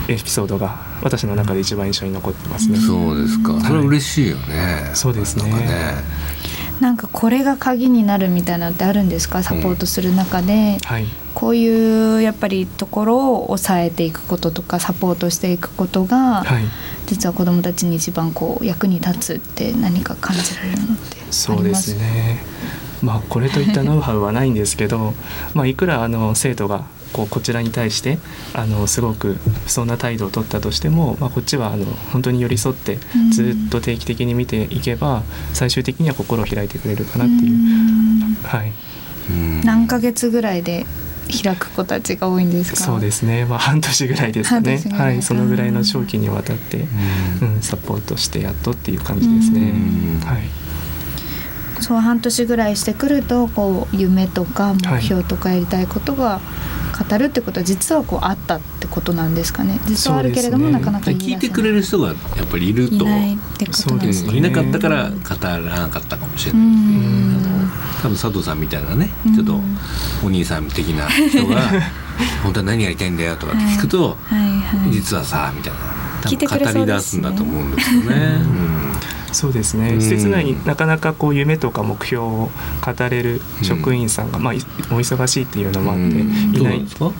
[0.08, 2.78] エピソードが私の中で一番印象に残ってますね。
[2.78, 3.60] そうですか。
[3.60, 5.50] それは嬉しいよね、そうですね。
[5.50, 5.66] なんか
[6.80, 9.42] なんかこれが鍵になるみたいなのってあるんですか？
[9.42, 11.06] サポートする中で、はい。
[11.34, 16.64] こういうやっぱりところを抑えていくこととかサポートしていくことが、はい。
[17.06, 21.42] 実は子どもたちに一番こう役に立つって何か感じられるのってあります？
[21.42, 22.40] そうですね。
[23.02, 25.14] まあこれといったノウハウはないんですけど、
[25.54, 28.18] まあいくらあの生徒がこうこちらに対して
[28.54, 29.38] あのすごく不
[29.68, 37.52] 遜な態度を取ったとしても、まあこっちはあの本当に寄り添ってうんずっと定期的に見ていけば最終的には心を開いてくれるかなっていう。
[37.52, 38.72] うんはい。
[39.30, 40.86] うん何ヶ月ぐらいで
[41.42, 42.76] 開く子たちが多いんですか？
[42.76, 43.44] そうですね。
[43.44, 45.22] まあ半年ぐらいですかねはい。
[45.22, 46.86] そのぐらいの長期にわたって、
[47.40, 49.74] うんうん、サポートしてやっとっていう感じですねう
[50.18, 50.20] ん。
[50.20, 50.42] はい。
[51.80, 56.40] そう半年ぐらいしてくるとこう夢とか目標とかやりたいことが
[56.96, 59.78] 語るってことは実はこうあったってことなんですかね。
[59.86, 60.72] 実はあるけれども、ね。
[60.72, 62.16] なかなか聞いてくれる人がやっ
[62.50, 62.94] ぱりいると。
[62.94, 64.30] いないってことなんですね。
[64.30, 67.70] うんいなかったから語らなかったかもしれうない、ん。
[68.02, 69.34] 多分佐藤さんみたいなねうん。
[69.34, 69.60] ちょっと
[70.24, 71.60] お兄さん的な人が
[72.42, 74.40] 「本当は何やりたいんだよ」とかって聞くとはい。
[74.60, 75.78] はい実はさみたいな。
[76.26, 78.85] 語り出すんだと思うんですよね。
[79.36, 80.00] そうですね、うん。
[80.00, 82.50] 施設内になかなかこう夢とか目標を
[82.84, 84.60] 語れる職員さんが、まあ、いお
[84.94, 86.20] 忙しいっていうのもあって、い
[86.60, 86.78] うない。
[86.78, 87.12] なんですか？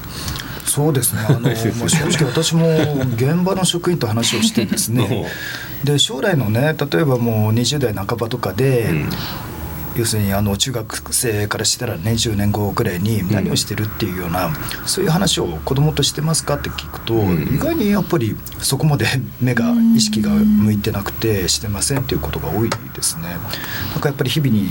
[0.64, 1.20] そうですね。
[1.28, 2.66] あの、 まあ、正直私も
[3.14, 5.26] 現場の職員と話をしてですね。
[5.84, 9.08] で将来のね例えばもう20代半ばとかで、うん
[9.96, 14.50] 要するにあの中学生からしたら年10年後ぐらいに何をしてるっていうような、
[14.86, 19.06] そういう話を子供としてますかって聞くと、うん意外にやっぱりそこまで
[19.40, 23.28] 目が意識が向いてなくてしてませんっていうことが多いですね。
[23.92, 24.68] なんかやっぱり日々に、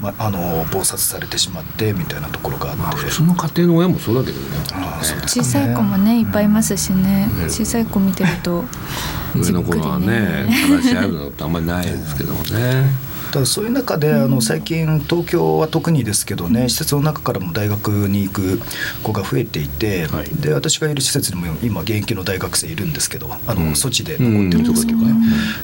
[0.00, 2.82] まあ、あの忙殺されてしまってみたいなところがあって。
[2.82, 4.46] まあ普通の家庭の親もそうだけどね。
[4.72, 8.64] ああそうですか小さい子もねいっぱいいますしね、うん小さい子見てると
[9.36, 13.03] 上の頃はね話し合うのってあんまりないですけどもね。
[13.34, 18.60] ただそういう中であの最近東京は特にですけどね施設の中からも大学に行く
[19.02, 20.28] 子が増えていて、はい。
[20.28, 23.70] で私がいる施設にも今現役の大学生いるんですけどあの、うん。
[23.72, 25.20] 措置で残ってるんですけどね、うん。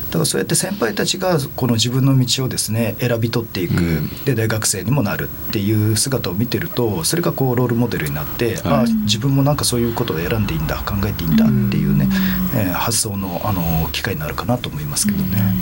[0.06, 4.08] だからそうやって先輩たちがこの自分の道をですね選び取っていく、うん。
[4.24, 8.60] で大学生にもなるっていう姿を見てるとそれがこうロールモデルになって、はい。
[8.64, 12.08] ああ自分もなんかそういうことを選んでいいんだ考えていいんだっていうね、
[12.56, 15.54] えー発想のあの機会になるかなと思いますけどね。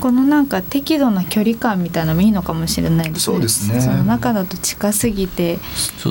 [0.00, 3.34] このなんか適度な距離感みたいなのもいいのかもしれないですね。
[3.34, 3.80] そうですね。
[3.80, 5.58] その中だと近すぎて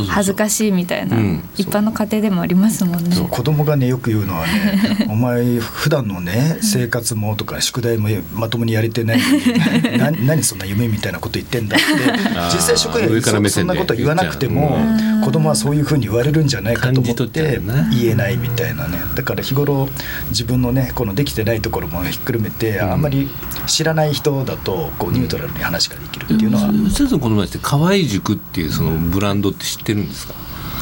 [0.10, 1.43] 恥ずかしいみたいな、うん。
[1.56, 3.15] 一般の家庭でもありますもんね。
[3.30, 11.86] 子供がねよく言うのはね「お前普段のね生活もとか宿題もまともにやれてないのに な何そんな夢みたいなこと言ってんだ」って
[12.54, 14.78] 実際職員上からはそそんなこと言わなくても
[15.23, 17.60] 子供はそういうふうに言われるんじゃないかと思って
[17.91, 18.97] 言えないみたいなね。
[19.15, 19.89] だから日頃
[20.30, 22.91] 自分のねこのできてないところもひっくるめてうん。
[22.91, 23.30] あんまり
[23.78, 26.72] 知らない人だとこうニュートラルに話ができるっていうのは。
[26.90, 30.34] 先生の子供たちって河合塾っていうそのブランドって知ってるんですか？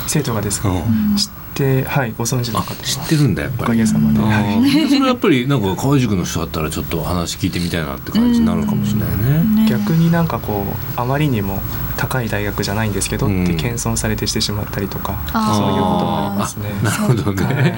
[0.07, 1.17] 生徒がですか、うん。
[1.17, 3.63] 知ってはいご存知のあ方は知ってるんだやっぱり。
[3.63, 4.19] おかげさまで。
[4.19, 4.59] あはい。
[4.61, 9.63] ーそれはやっぱりなんか河合塾の人だったらちょっと話聞いてみたいなって感じになるのかもしれないね。
[9.63, 9.69] ね。
[9.69, 11.59] 逆になんかこうあまりにも
[11.97, 13.43] 高い大学じゃないんですけど、うん。
[13.43, 16.69] って謙遜されてしてしまったりとかそういうこともありますね。
[16.79, 17.77] あなるほどはいね。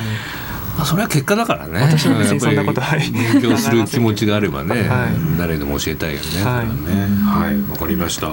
[0.78, 1.80] まあそれは結果だからね。
[1.82, 6.44] 私は別にそんなことはい勉強する気持ちがあればね、はい誰でも教えたいよね。
[6.44, 6.72] はいはね。
[7.26, 8.32] はい、わかりました。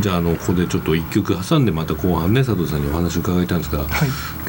[0.00, 3.88] じゃああのここでちょっと一曲挟んでまた後半ね佐藤さんにお話を伺いたいんですが、はい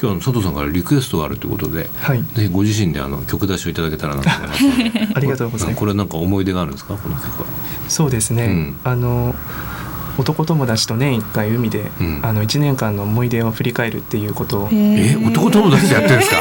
[0.00, 4.62] 日は佐藤さんからリクエストがあるということで、はいぜひご自身であの曲出しをいただけたらなと思います。
[5.16, 6.94] ありがとうございますこれはなんか思い出があるんですか？
[6.94, 7.46] この曲は。
[7.88, 9.34] そうですね、うんあの
[10.18, 16.36] 男友達と年1回海で、うんあの1年間の思い出を振り返るっていうことを、え男友達でやってるんですか？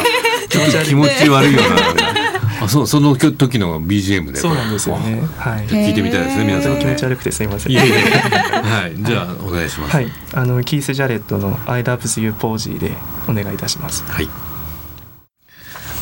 [0.58, 2.28] ちょっと気持ち悪いような。
[2.60, 4.40] あそうその時の BGM で。
[4.40, 6.80] そうなんですよねはい聞いてみたいですね皆さんね。
[6.80, 9.96] 気持ち悪くてすいませんはいじゃあお願いします。
[9.96, 12.92] はいあのキース・ジャレットの「I love you ポージー」で
[13.28, 14.30] お願いいたしますはい。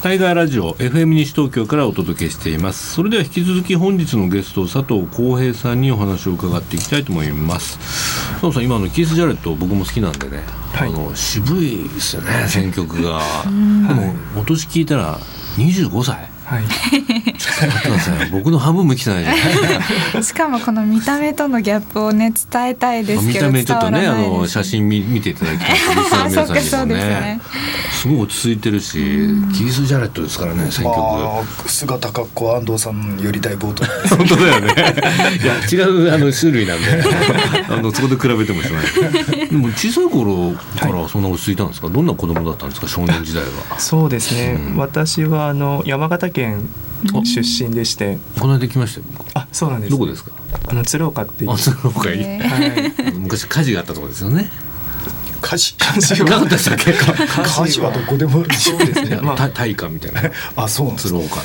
[0.01, 2.93] タイガーラジオ FM 西東京からお届けしています。
[2.93, 7.79] それでは引き続き本日のゲスト佐藤浩平さんにお話を伺っていきたいと思います。
[8.33, 10.43] 佐藤さん今のキース・ジャレット僕も好きなんでね、
[10.75, 13.21] はいあの渋いですよね選曲が。
[13.45, 15.17] でもお年聞いたら
[15.57, 16.34] 25歳？
[16.45, 16.63] はい。
[18.31, 27.09] 僕の半分も来てないじゃない しかもこの見た目とのギャップをね伝えたいです見けどた目ちょっとねあの写真見見ていただきたい皆さんにも そっかそうですね。
[27.09, 27.41] ね
[27.91, 34.75] すごい落ち着いてるしキース・ジャレットですからね選曲、まあ、姿格好安藤さんよりだいぶ大人です本当だよね。
[35.41, 35.45] い
[35.77, 36.85] や違うあの種類なんで。
[37.69, 39.03] あのそこで比べてもしょう。
[39.03, 42.87] がないでも小さい頃からそんな落ち着いたんですか、どんな子供だったんですか？
[42.87, 43.79] 少年時代は。
[43.79, 44.77] そうですね、うん。
[44.77, 46.69] 私はあの山形県
[47.23, 48.99] 出身でして、この間来まし
[49.33, 50.31] たあそうなんですどこですか？
[50.67, 51.51] あの鶴岡っていう。
[51.51, 53.11] あその方がいい、ねはい。
[53.17, 54.51] 昔火事があったところですよね
[55.45, 55.75] 火事
[56.25, 59.19] なかったでしたっけ火事はどこでもそうですね。
[59.21, 59.35] まあ。
[59.37, 60.21] た大火みたいな。
[60.57, 61.07] あそうなんです。
[61.09, 61.35] 鶴か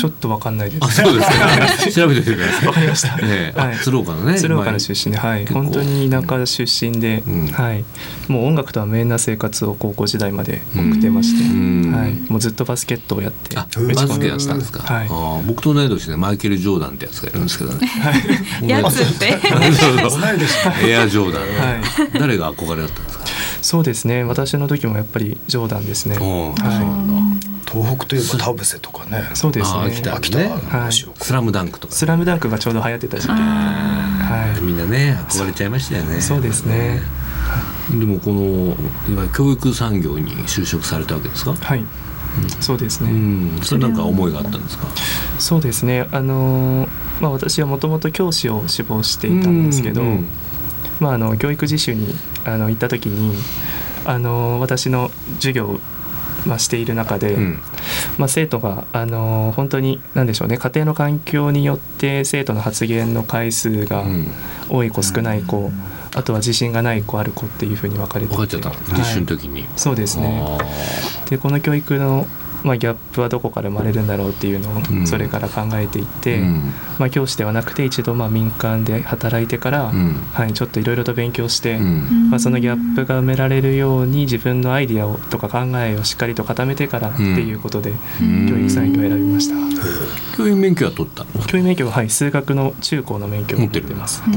[0.00, 0.78] ちょっとわかんないです。
[0.80, 2.66] あそうですね 調べておいてください。
[2.66, 3.18] わかりました。
[3.22, 3.60] ええ。
[3.60, 3.76] あはい。
[3.78, 7.46] 鶴岡のね鶴岡の出身で、はい、本当に田舎出身で、うん。
[7.48, 7.84] はい、
[8.26, 11.92] もう音楽とは無縁な生活を高校時代まで送ってまして、うん。
[11.92, 15.08] はい、もうずっとバスケットをやってあうんバスケやってたんですか、はい。
[15.08, 17.88] ああ僕と同い年でマイケル・ジョーダンってやつがいるんですけどね。
[18.66, 19.38] やつって。
[19.72, 22.18] そうそうエアジョーダン、はい。
[22.18, 23.24] 誰が憧れだったんですか？
[23.62, 24.24] そうですね。
[24.24, 26.16] 私の時もやっぱりジョーダンですね。
[26.16, 26.54] は
[27.36, 27.50] い。
[27.70, 29.30] 東北といえば田臥とかね。
[29.34, 29.80] そうですね。
[29.86, 30.92] 秋田秋田ねはい。
[30.92, 31.94] 白スラムダンクとか。
[31.94, 33.32] スラムダンクがちょうど流行ってた時期。
[33.32, 36.20] はみんなね憧れちゃいましたよね。
[36.20, 37.00] そうですね。
[37.90, 41.52] でもこのいわゆる教育産業に就職されたわけですか？
[41.52, 41.84] い、はい。
[42.60, 43.60] そうですうね、ん。
[43.62, 44.86] それなんか思いがあったんですか？
[45.38, 46.08] そうですね。
[46.12, 46.88] あのー
[47.20, 50.28] まあ私はもともと教師を志望していたんですけど、うんうん
[51.00, 53.36] まあ、あの教育実習にあの行った時に
[54.04, 55.80] あの私の授業を、
[56.46, 57.58] まあ、している中で、うん。
[58.18, 64.26] まあ、生徒があの本当に何でしょうね家庭の環境によって生徒の発言の回数がうん。
[64.70, 65.70] 多い子少ない子、
[66.14, 68.36] あとは自信がない子ある子っていうふうに分かれていて。
[68.36, 70.42] 分かっちゃった実習の時に、そうですね。
[70.42, 70.58] あ
[71.28, 72.26] でこの教育の、
[72.62, 75.02] まあ、ギャップはどこから生まれるんだろうっていうのうん。
[75.04, 76.72] をそれから考えていって、ーうん。
[76.98, 80.14] まあ、教師ではなくて一度まあ民間で働いてから、うん。
[80.32, 82.30] はい、ちょっといろいろと勉強して、うん。
[82.30, 88.48] まあ、そのギャップが埋められるように自分のアイディアをとか考えをしっかりと固めてからっていうことでうん。
[88.48, 89.56] 教育産業を選びました。
[90.36, 91.24] 教員免許は取った？
[91.24, 94.22] の教員免許は、はい、数学の中高の免許を持ってます。
[94.30, 94.36] で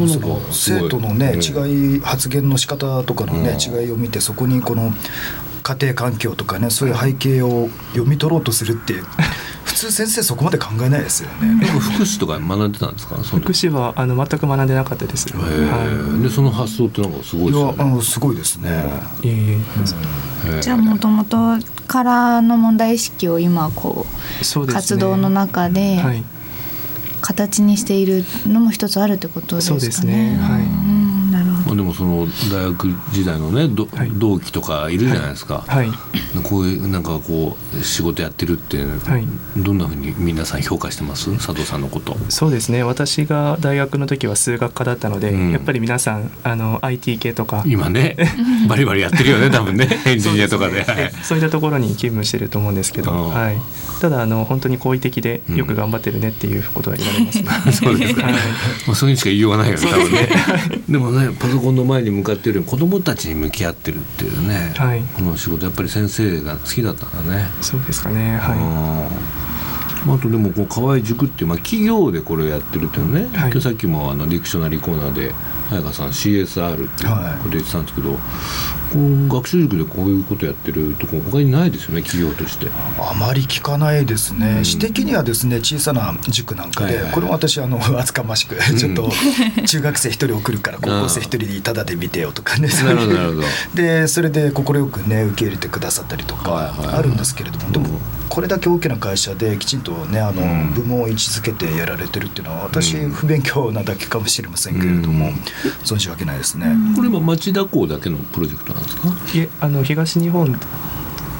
[0.00, 1.40] もその生徒のね、うん。
[1.40, 3.82] 違い発言の仕方とかのね、うん。
[3.84, 4.92] 違いを見てそこにこの
[5.66, 8.94] 家庭環境とかねそういう背景を読み取ろうとするって
[9.64, 11.66] 普通先生そこまで考えないですよね。
[11.66, 13.16] 福祉とか学んでたんですか？
[13.16, 17.74] 福祉はあの全く学んでなかったです、へはーでその発想ってなんかすごいいですよね。
[17.78, 18.84] やあのすごいですね。
[19.22, 19.58] い、いえい
[20.58, 24.72] えじゃあもともとからの問題意識を今こうね。
[24.72, 26.22] 活動の中ではい。
[27.20, 29.80] 形にしているのも一つあるってことですかね。
[29.80, 30.38] そうですね。
[30.40, 30.62] はい。
[30.62, 31.05] うん。
[31.66, 34.10] まあ、でもその大学時代のねどはい。
[34.14, 35.90] 同期とかいるじゃないですか、はい。
[36.44, 39.26] こういうなんかこう仕事やってるって、はい。
[39.60, 41.32] どんなふうに皆さん評価してます？
[41.34, 42.16] 佐藤さんのこと。
[42.28, 42.82] そうですね。
[42.82, 45.50] 私が大学の時は数学科だったので、うん。
[45.50, 47.64] やっぱり皆さんあの IT 系とか。
[47.66, 48.16] 今ね
[48.68, 49.88] バリバリやってるよね多分ね。
[50.06, 50.84] エンジニアとかで。
[50.84, 53.34] そうねそういったところに勤務してると思うんですけど、うん。
[53.34, 53.56] はい、
[54.00, 57.48] ただあの本当に好意的でよく頑張ってるねっていうことは言われます、ね。
[57.72, 58.32] そうですか、はい。
[58.32, 58.38] ま
[58.92, 59.86] あ、そういうにしか言いようがないよね。
[59.86, 60.28] 多分ね。
[60.88, 65.02] でもねパソコンの前に向かってるより子供たちに向き合ってるっていうね、はい。
[65.14, 67.48] この仕事やっぱり先生が好きだったんだね。
[67.60, 68.36] そうですかね。
[68.36, 69.10] は
[70.06, 70.14] うん。
[70.14, 73.50] あとでもこう河合塾っていう、まあ、企業でこれをやってるっていうのね、はい。
[73.50, 75.32] 今日さっきもあのディクショナリーコーナーで
[75.68, 77.38] 早川さん CSR っていうはい。
[77.38, 78.18] こと言ってたんですけど、こ
[78.94, 82.68] う学習塾でこういうことやってるとこ他にないですよね企業として。
[82.98, 84.64] あまり聞かないですね、うん。
[84.64, 87.12] 私的にはですね小さな塾なんかで、はいはい。
[87.12, 89.10] これも私あの 厚かましく、ちょっと
[89.66, 92.68] 中学生一人送るから高校生一人にタダで見てよとかね。
[92.68, 93.42] なるほどなるほど。
[93.74, 100.72] でそれで快くね受け入れてくださったりとかあるんですけれども、でもこれだけ大きな会社できちんとねあの、うん。
[100.74, 103.10] 部門を位置づけてやられてるっていうのは私、うん。
[103.10, 105.34] 不勉強なだけかもしれませんけれども、うん。
[105.84, 106.66] 存じわけないですね。
[106.94, 110.52] これ今町田港だけのプロジェクトなんですかいえあの東日本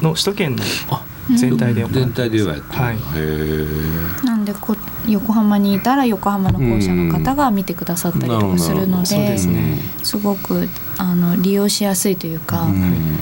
[0.01, 2.95] の首都圏のあ全体で全体ではやってる、はい。
[2.95, 2.99] へ
[4.23, 4.75] えなんでこ
[5.07, 9.79] 横浜にいたら横浜の校舎の方が見てくださったりとかするのでですね。
[10.03, 13.19] すごくあの利用しやすいというか、うん。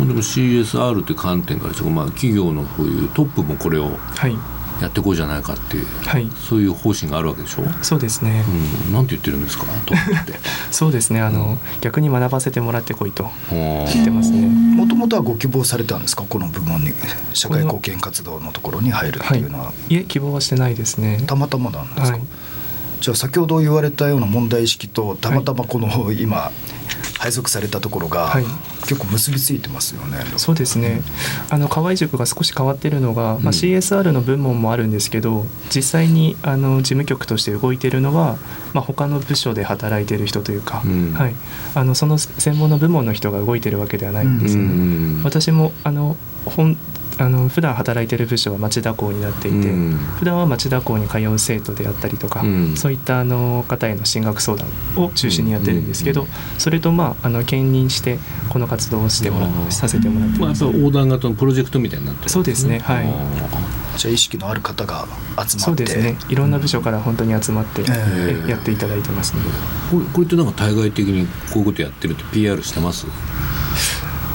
[0.00, 0.08] うん。
[0.08, 4.36] でも CSR って観点からしても、まあ、企業のそういうトップもこれをはい
[4.80, 6.30] やっていこうじゃないかっていうはい。
[6.48, 8.44] そういう方針があるわけでしょ、そうですね、
[8.86, 9.66] うん、なんて言ってるんですか？
[9.86, 10.40] トップって。
[10.70, 11.20] そうですね。
[11.20, 14.46] あの、逆に学ばせてもらってこいと言ってますね。
[14.48, 16.24] もともとはご希望されたんですか？
[16.28, 16.92] この部門に
[17.34, 21.22] 社会貢献活動のところに入るっていうのは、いえ希望はしてないですね。
[21.26, 22.26] たまたまなんですか、はい。
[23.00, 26.50] じゃあ先ほど言われたような問題意識とたまたまこの今
[27.20, 28.44] 配属されたところが、はい。
[28.88, 30.16] 結構結びついてますよね。
[30.38, 31.02] そうですね。
[31.50, 38.38] あの河合塾が少し変わってるのが、まあ、CSR の部門もあるんですけど実際にあの事務局として動いてるのは、
[38.72, 41.12] まあ、他の部署で働いてる人というか、うん。
[41.12, 41.34] はい、
[41.74, 44.68] あのその専門の部門の人が動いてるわけではないんですよね。
[44.68, 44.74] う
[45.20, 45.22] ん。
[45.22, 46.78] 私もあの本
[47.20, 49.92] あの普段働いてる部署は町田校になっていて、うん。
[50.18, 52.76] 普段は町田校に通う生徒であったりとか、うん。
[52.76, 60.64] そういったあの方への進学相談を中心にやってるんですけど、それとまああの兼任してこの活動をしてもらさせてもらってまます。
[60.64, 63.06] っぱ横断型のプロジェクトみたいになってるんそうですねはい。
[63.98, 65.58] じゃあ意識のある方が集まって。
[65.58, 66.16] そうですね。
[66.30, 69.50] いろんな部署から本当に集まって、ええやっていただいてますので
[69.90, 73.06] これこれってなんか対外的にこういうことやってるって PR してます？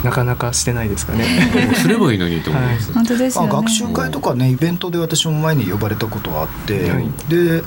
[0.06, 1.26] なかなかしてないですかね。
[1.82, 3.48] すればいいのにと思います、本当ですよね。
[3.50, 7.10] まあ、学習会とかねイベントで私も前に呼ばれたことがあって、はい。
[7.28, 7.64] で、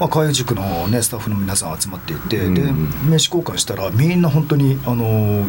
[0.00, 2.54] まあ、海塾の、ね、スタッフの皆さん集まっていて、うん。
[2.54, 5.44] で名刺交換したらみんな本当にあの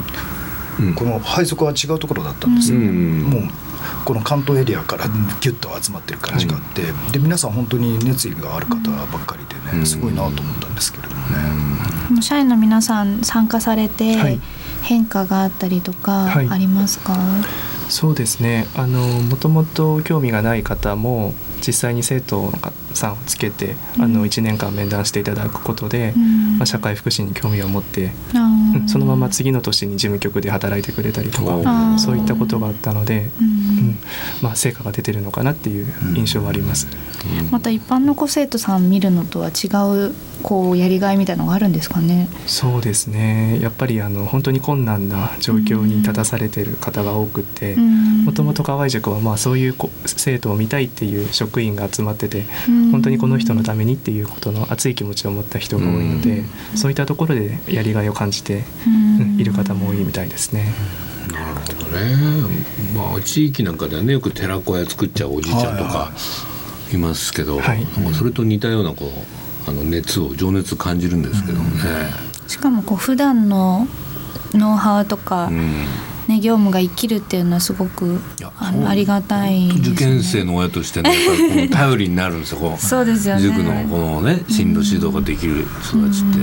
[0.80, 0.94] うん。
[0.94, 2.80] この配属は違うところだったんですよ。
[2.80, 3.42] ね、うんもう
[4.06, 5.08] この関東エリアから
[5.42, 9.80] ギュッと集まってる感じがあって、で皆さん本当に熱意がある方ばっかりでうん。
[9.80, 11.38] ねすごいなと思ったんですけれどもね。
[12.12, 14.40] もう社員の皆さん参加されて、はい
[14.88, 16.48] 変化があったりとかはい。
[16.50, 17.18] ありますか、
[17.90, 18.68] そうですね。
[18.76, 21.34] あのもともと興味がない方も
[21.66, 22.52] 実際に生徒
[22.94, 24.14] さんをつけて、あうん。
[24.14, 26.58] の1年間面談していただくことで、うん。
[26.58, 31.98] まあ、社会福祉に興味を持って、うんそのまま次の年に事務局で働いてくれたりとおかー。
[31.98, 33.30] そういったことがあったので、
[34.42, 36.88] まあ、成果が出てるのかなっていう印象はあります。
[37.52, 39.68] また一般のこう生徒さん見るのとは違
[40.08, 42.30] うこうやりがいみたいなのがあるんですかね。
[42.46, 43.60] そうですね。
[43.62, 52.46] やっぱりあの本当に困難な状況に立たされてる方が多くてもともと河合塾はまあそういう子生徒を見たいっていう職員が集まってて
[52.92, 56.44] 本当にこの人のためにっていうことの熱い気持ちを持った人が多いので
[56.76, 60.74] そういったところでやりがいを感じてうんいる方も多いみたいですね。
[61.38, 62.16] なるほどね。
[62.96, 66.12] まあ地域なんかではねよく寺子屋作っちゃうおじいちゃんとはいか
[66.94, 66.98] い。
[66.98, 67.86] ますけど、はい。
[68.00, 69.06] なんかそれと似たようなこ
[69.68, 71.82] うあの熱を情熱感じるんですけどもね、
[72.48, 73.88] しかもこう普段の
[74.54, 75.86] ノウハウとか、うん。
[76.28, 78.20] ね、業務が生きるっていうのはすごく
[78.58, 83.42] あのありがたいね、受験生の親としてねやっぱり頼りになるんですよ そうですよね。
[83.42, 86.40] 塾のこのね進路指導ができる人たちって、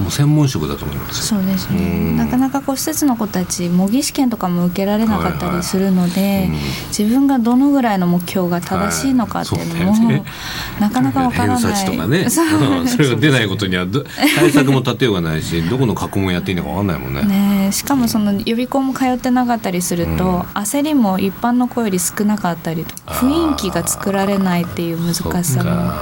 [0.00, 1.40] もう専門職だと思いますよ。
[1.40, 1.82] そうですね、う
[2.14, 2.16] ん。
[2.16, 6.48] なかなかこう施設の子たち模擬試験とかも受けられなかったりするので、はいはい。
[6.48, 6.54] うん。
[6.88, 10.24] 自分がどのぐらいの目標が正しいのかっていうのも、 はいね。
[10.80, 11.62] なかなかわからない。
[11.62, 12.30] 偏差値とかね。
[12.30, 12.42] そ
[12.88, 14.04] それが出ないことにはど
[14.36, 17.22] 対策も立てようがないし どこの過去問やっていいのか分かんないもんね。
[17.22, 17.72] ねえ。
[17.72, 20.40] しかもその予備校も通ってなかったりすると、うん。
[20.54, 25.92] 焦りも一般の子より少なかったりとか雰囲気が作られないっていう難しさも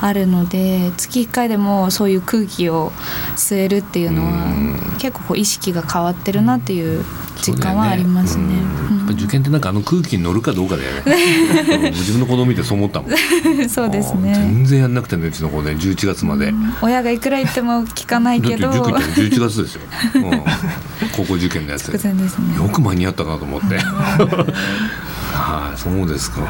[0.00, 2.90] あるので月1回でもそういう空気を
[3.36, 7.04] 吸えるっていうのは結構こう意識が変わってるなっていう
[7.42, 8.44] 実感はありますね。
[8.88, 11.02] そうん受験ってなんかあの空気に乗るかどうかだよね。
[11.06, 13.10] う ん自分の子供見てそう思ったもん。
[13.10, 14.34] うんそうですね。
[14.34, 16.52] 全然やんなくてねうちの子ね11月まで。
[16.82, 19.82] 親がいくら言っても聞かないけど塾行ったの11月ですよ。
[20.14, 20.42] うん
[21.16, 21.88] 高校受験のやつ。
[21.88, 22.00] ね。
[22.56, 23.78] よく間に合ったなと思って。
[25.32, 26.40] はい、そうですか。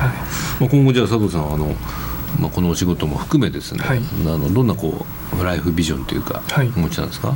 [0.61, 1.75] まあ今後じゃあ佐藤さんはあの。
[2.39, 4.03] まあ、このお仕事も含めですね、はいあ
[4.39, 5.07] のどんなこ
[5.39, 7.35] うライフビジョンというか、はいお持ちなんですか、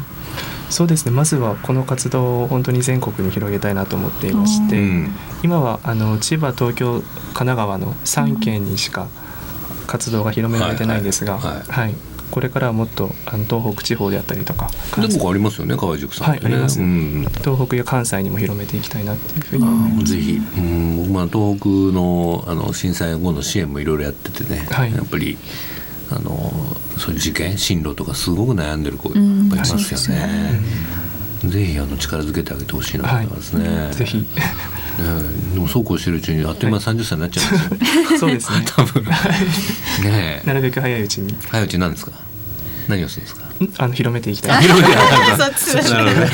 [0.70, 1.12] そうですね。
[1.12, 5.14] まずはこの活動を本当に全国に広げたいなと思っていまして、うん。
[5.42, 7.02] 今はあの千葉東京神
[7.34, 9.08] 奈川の3県にしか
[9.86, 11.94] 活動が広められてないんですが、はい
[12.32, 16.28] これからはもっとあの東北地方であったりとかでもありますよね川宿さん。
[16.30, 16.80] はいあります。
[16.80, 17.26] うん。
[17.44, 19.64] 東北や関西にも広めていきたいなっていうふうに。
[19.64, 20.14] あ思います。
[20.14, 24.92] ーぜひ、うん、僕も東北のあの震災後の支援もいろいろやっててね、はい。
[24.92, 25.36] やっぱり
[26.10, 26.52] あの
[26.96, 30.60] そういう事件進路とかすごく悩んでる子いっうんぱいいますよそうですよね。
[31.44, 33.68] ぜひあの力づけてあげてほしいなと思いますね。
[33.68, 34.16] はい、ぜひ。
[34.16, 34.24] ね
[35.54, 38.18] でもそうこうしてるうちにあっという間に30歳になっちゃうんですよ。
[38.20, 39.04] そうですね 多分
[40.04, 40.46] ねえ。
[40.46, 42.12] なるべく早いうちにはいうち何ですか？
[42.88, 43.42] 何をするんですか？
[43.42, 43.68] ん？
[43.78, 46.30] あの広めていきたい広めてですなるほどね。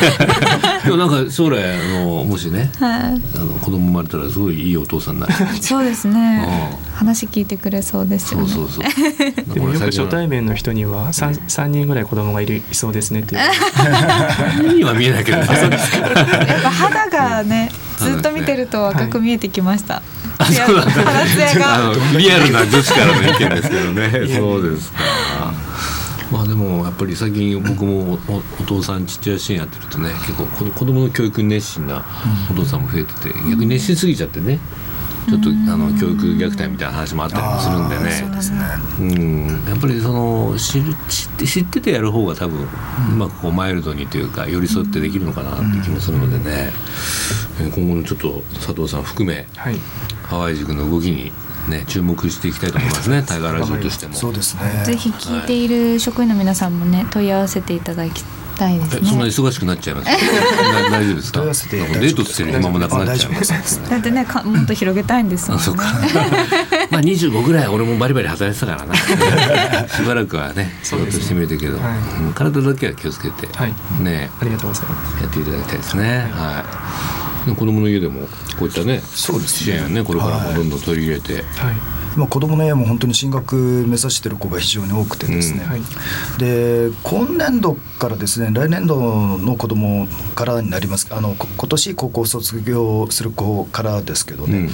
[0.84, 3.00] でもなんか将来あのもしね、はい
[3.36, 5.34] あの子供生まれたらすごいいいお父さんになる。
[5.60, 6.48] そうですね。
[6.94, 8.48] 話聞いてくれそうですよね。
[8.48, 8.90] そうそうそ
[9.50, 9.54] う。
[9.54, 15.46] でもよく初対面の人には 3, 三人ぐらい子供がいるいそうですねっていうには見えないけどね。
[15.46, 20.02] やっぱ肌がね、ずっと見てると赤く見えてきました。
[20.38, 24.10] あそうなんリアルな女子からの意見ですけどね。
[24.36, 24.98] そうですか。
[26.30, 32.04] まあでもやっぱり最近僕もおお父さん父親支援やってるとね結構子子供の教育に熱心な
[32.50, 34.60] お父さんも増えてて逆に熱心すぎちゃってね
[35.28, 38.58] ちょっとあの教育虐待みたいな話もあったりもするんであーそうねですね。
[39.00, 42.66] うん、やっぱりその知る知って知っててやる方が多分、う
[43.16, 46.72] まくこうマイルドにというか寄り添ってできるのかなっていう気もするのでね、
[47.60, 49.76] えー今後のちょっと佐藤さん含めはい。
[50.24, 51.32] ハワイ塾の動きに
[51.68, 53.22] ね注目していきたいと思いますね。
[53.22, 54.14] タイガーラジオとしても。
[54.14, 54.84] そうですね。
[54.84, 58.22] ぜひ聞いている職員の皆さんもね問い合わせていただき
[58.58, 59.30] たいですえそんなね。
[59.30, 60.08] 忙しくなっちゃいます。
[60.10, 61.40] な大丈夫ですか？
[61.42, 63.32] デートしてる暇もなくなっちゃう。
[63.32, 65.62] あ大丈夫ですだってねかもっと広げたいんですもんね。
[65.62, 65.84] あそうか。
[66.90, 69.88] まあ25ぐらい俺もバリバリ働いてたからな。
[69.88, 76.30] しばらくはね仕事してみるけど、はいうん体だけは気をつけて、はいねありがとうございますやっていただきたいですね。
[76.32, 76.64] は
[77.46, 77.48] い。
[77.50, 78.28] で子供の家でも
[78.58, 81.44] こういったねそうですね支援をねこれからもどんどん取り入れて、はい
[82.18, 85.70] 今子供の家も本当に進学目指してる子が非常に多くてですね、うん。
[85.70, 85.80] はい。
[86.36, 91.14] で今年度からですね来年度の子供からになります。
[91.14, 94.70] あのこ今年高校卒業する子からですけどね、うん。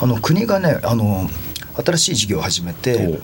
[0.00, 1.28] あの国がねあの
[1.84, 3.20] 新しい事業を始めて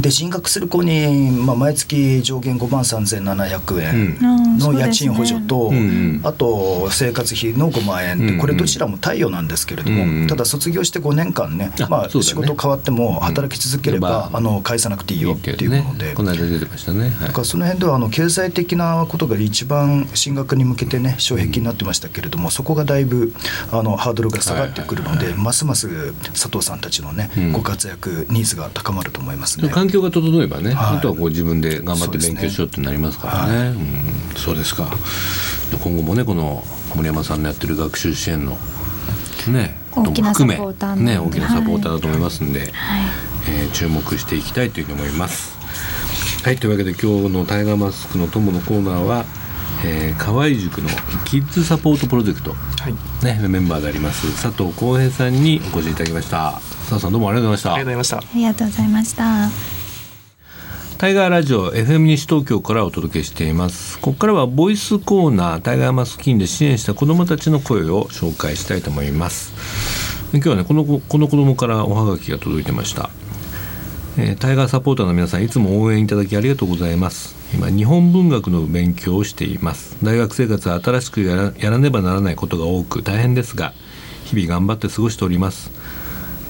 [0.00, 4.26] で進学する子に、まあ、毎月上限5万3700円う
[4.56, 4.58] ん。
[4.58, 6.20] の家賃補助と、うんうん。
[6.24, 8.38] あと生活費の5万円って、うんうん。
[8.40, 10.26] これどちらも貸与なんですけれども、うんうん。
[10.28, 16.14] ただ卒業して5年間ね、まあ、仕事変わっても働き続ければ、うんあの返さなくていいよっていうねもので。
[16.14, 17.10] この間出てましたね。
[17.10, 17.28] はい。
[17.28, 23.34] だからその辺ではあの経済的なことが一番進学に向けてね障壁になってましたけれども、そこがだいぶ
[23.70, 27.52] あのハードルが下がってくるので、ますます佐藤さんたちのね、うん。
[27.52, 29.68] ご活躍ニーズが高まると思いますね。
[29.72, 33.68] で環境が整えばね、はいあとはこう自分で頑張って勉強しようってなりますからね。
[33.70, 34.90] うん、そうですか。
[35.70, 36.62] で今後もねこの
[36.94, 38.58] 森山さんのやってる学習支援の
[39.48, 42.70] ね大きなことも含めサポーターのね大きなサポーターだと思いますんで、はい。
[43.48, 45.56] えー注目していきたいというふうに思います。
[46.44, 49.24] はいというわけで今日のタイガーマスクの友のコーナーは、
[49.84, 50.88] えー、河合塾の
[51.24, 52.52] キッズサポートプロジェクト。
[52.52, 53.24] はい。
[53.24, 54.42] ねメンバーであります。
[54.42, 56.52] 佐藤浩平さんにお越しいただきました。
[56.52, 57.74] 佐藤さんどうもありがとうございました。
[57.74, 58.16] ありがとうございました。
[58.16, 59.50] ありがとうございました。
[60.98, 63.98] タイガーラジオ FM 西東京からお届けしています。
[63.98, 69.52] ここからはボイスコーナータイガーマスキンで支援した子どもたちの声を紹介したいと思います。
[70.34, 73.10] 今日はねこの子この子供からおはがきが届いてました、
[74.16, 79.96] えータイガーサポーターの皆さんいつも応援いただきありがとうございます今日本文学の勉強をしています。
[80.02, 83.74] 大学生活は新しくやらねばならないことが多く大変ですが
[84.24, 85.70] 日々頑張って過ごしております。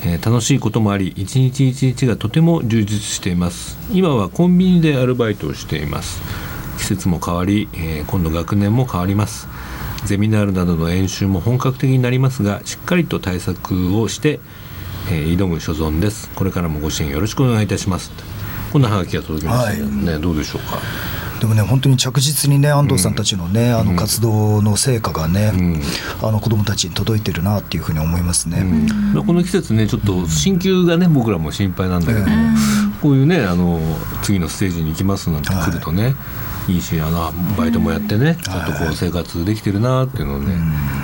[0.05, 3.79] えー楽しいこともあり一日一日がとても充実しています。
[3.93, 6.21] 今はコンビニでアルバイトをしています。
[6.79, 9.49] 季節も変わり、えー今度学年も変わります。
[10.05, 14.39] ゼミナールなどの演習も本格的になりますがしっかりと対策をして、
[15.11, 16.31] えー挑む所存です。
[16.37, 18.13] これからもご支援よろしくお願いいたします。
[18.73, 20.79] こんなハガキが届きましたけどね、どうでしょうか？
[21.41, 25.53] でもね本当に着実にね安藤さんたちのね、あの活動の成果がね、
[26.23, 28.65] あの子どもたちに届いてるなっていうふうに思いますね。
[29.13, 32.33] まあこの季節ねちょっと進級がね僕らも心配なんだけども、
[33.03, 33.81] こういうねあの
[34.23, 36.15] 次のステージに行きますなんて来るとね、い、
[36.69, 40.55] いしあのバイトもやってね、ちゃんとこう生活できてるなっていうのをね、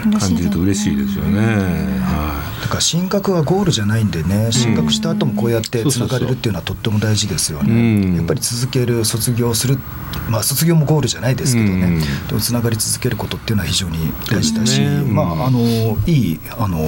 [0.06, 0.18] うん。
[0.18, 1.40] 感じると嬉しいですよね。
[1.40, 8.16] はだから進学はゴールじゃないんでね進学した後もこうやってつながれるっていうのはとっても大事ですようんね。
[8.18, 9.78] やっぱり続ける卒業する
[10.28, 11.80] まあ卒業もゴールじゃないですけどうん。
[11.80, 15.60] ねでもつながり続けることっていうのは非常に大事だし、まああの
[16.06, 16.78] いいあの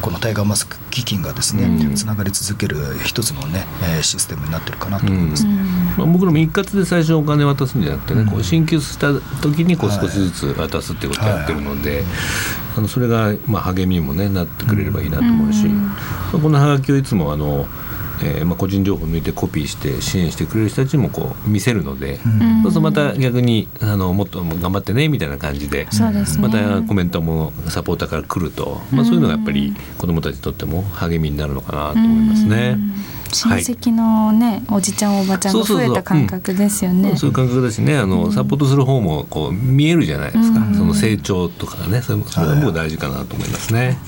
[0.00, 1.94] このタイガーマスク基金がですね、うん。
[1.94, 5.46] つながり続ける一つのね、えーシステムになってるかなと思います。
[5.96, 12.04] まあ、僕らも一括で最初お金渡すんじゃなくてね、こう進級した時にこう少しずつ渡すっていうことをやってるので、
[12.76, 15.94] あのそれがまあ励みにも、ね、なってくれればいいなと思うし、ま
[16.34, 17.66] あこのハガキをいつもあの、
[18.22, 25.86] えーまあ、個人情報を抜いてコピーして支援してくれる人たちにもこう見せるので、そうするとまた逆にあのもっと頑張ってねみたいな感じで。
[26.40, 26.48] ね。
[26.48, 32.76] またコメントもサポーターから来ると、まあ、そういうのがやっぱり子どもたちにとっても励みになるのかなと思いますね。
[33.32, 37.16] 親戚のね、おじちゃんおばちゃんが増えた感覚ですよね。
[37.16, 37.96] そういう感覚だしね。
[37.96, 42.02] あの、サポートする方もこう見えるじゃないですか、その成長とかね。
[42.02, 43.98] それそれはもう大事かなと思いますね。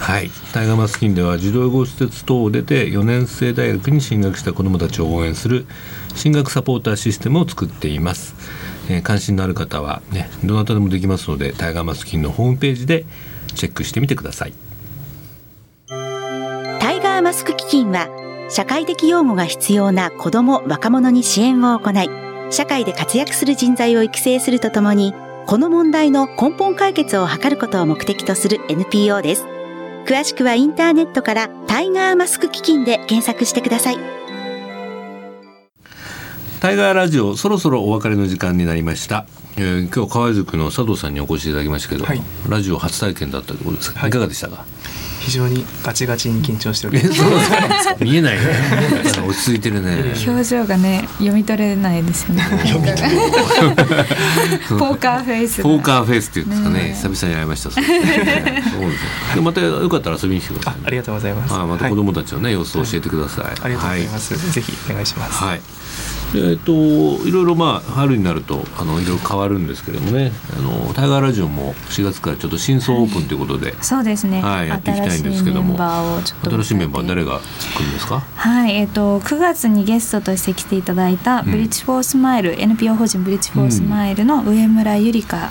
[0.00, 5.66] はい、タイガーマスキンでは児童養護施設等を出て4年生大学に進学した子どもたちを応援する
[6.14, 8.34] 進学サポーターシステムを作っています。
[8.88, 13.06] えー関心のある方はねどなたでもできますのでタイガーマスキンのホームページで
[13.54, 14.52] チェックしてみてください。
[15.88, 18.23] タイガーマスク基金は
[18.54, 22.08] 社会的養護が必要な子ども若者に支援を行い
[22.52, 25.12] 社会で活躍する人材を育成するとともに
[25.48, 29.44] この問題の根本解決を図ることを目的とする NPO です。
[30.06, 33.96] 詳しくはインターネットからタイガーマスク基金で検索してください。
[36.60, 39.26] タイガーラジオそろそろお別れの時間になりました、
[39.56, 42.22] えー今日河合塾の佐藤さんにお越しいただきましたけど、はい。
[42.48, 44.10] ラジオ初体験だったということですが、はい。
[44.10, 44.64] い、かがでしたか？
[45.24, 47.22] 非常にガチガチに緊張しておりえます
[48.04, 48.42] 見えないね。
[49.26, 50.12] 落ち着いてるね。
[50.26, 52.44] 表情がね読み取れないですよね。
[54.78, 56.74] ポーカーフェイスポーカーフェイスっていうんですかね。
[56.74, 56.98] ね。
[57.02, 57.70] 久々に会いました。
[57.70, 57.90] そうで
[59.32, 60.80] す またよかったら遊びに来てくださいね。
[60.84, 61.54] あありがとうございます。
[61.54, 65.60] はいまた子供たちのね、様子を教えてください、ありがとうございます、ぜひお願いします、はい。
[66.34, 70.32] でえっといろいろまあ春になるとあのいろいろ変わるんですけれどもね。
[70.58, 78.22] あのタイガーラジオも4月からちょっと新装オープンということで、そうですね、はいやっていきたいんですけども新しいメンバーをちょっと新しいメンバー迎えて誰が来るんですか？
[78.36, 81.50] はい、えっ、と9月にゲストとして来ていただいたうん。
[81.50, 85.50] ブリッジフォースマイル、NPO 法人ブリッジフォースマイルの上村ゆりか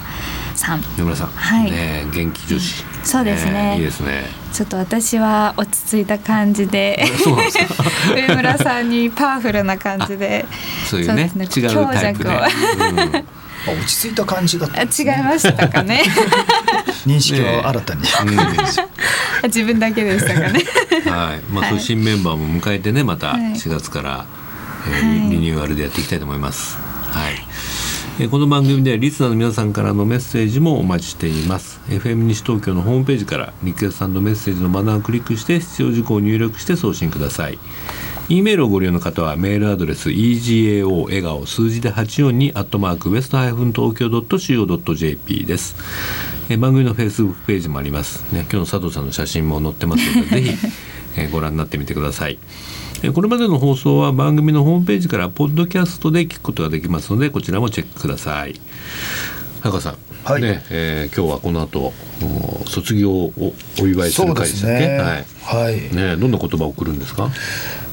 [0.55, 1.71] さん、野村さん、はい。
[1.71, 3.75] ね元気女子そうですね。
[3.77, 4.23] いいですね。
[4.53, 7.03] ちょっと私は落ち着いた感じで
[8.15, 10.45] 上村さんにパワフルな感じで
[10.87, 13.15] そういうねそうね違うタイプで、強うん。
[13.15, 16.03] あ落ち着いた感じだったあ違いましたかね。
[17.05, 18.01] 認識を新たに、
[19.43, 20.63] 自分だけでしたかね。
[21.05, 21.69] はい、まあ、はい。
[21.69, 23.39] そういう新メンバーも迎えてねまたはい。
[23.53, 24.25] 4月から、
[24.87, 26.77] えーはいリニューアルでやっていきたいと思います。
[26.77, 27.42] はい
[28.19, 31.79] えこの番組ではリスナーの皆さんからのメッセージもお待ちしています。
[31.87, 37.57] FM 西東京のホームページからリクエストメッセージのバナーをクリックして必要事項を入力して送信ください。
[38.29, 45.75] E メールをご利用の方はメールアドレス egao 笑顔数字で842アットマークウエストハイフン東京 .co.jp です。
[46.49, 50.67] え番組のフェイスブックページもあります、ね、今日の佐藤さんの写真も載ってますのでぜひ、
[51.17, 52.37] えご覧になってみてください。
[53.11, 58.59] これまでの放送は番組のホームページからポッドキャストで聞くことができますのでこちらもチェックください。
[59.61, 60.41] 早川さん、はい。
[60.41, 61.91] ねえー今日はこの後
[62.21, 63.33] お卒業を
[63.81, 64.97] お祝いするそうです会でしたっけ、ね。
[64.99, 65.25] はい。
[65.65, 67.29] はい、ね、どんな言葉を送るんですか？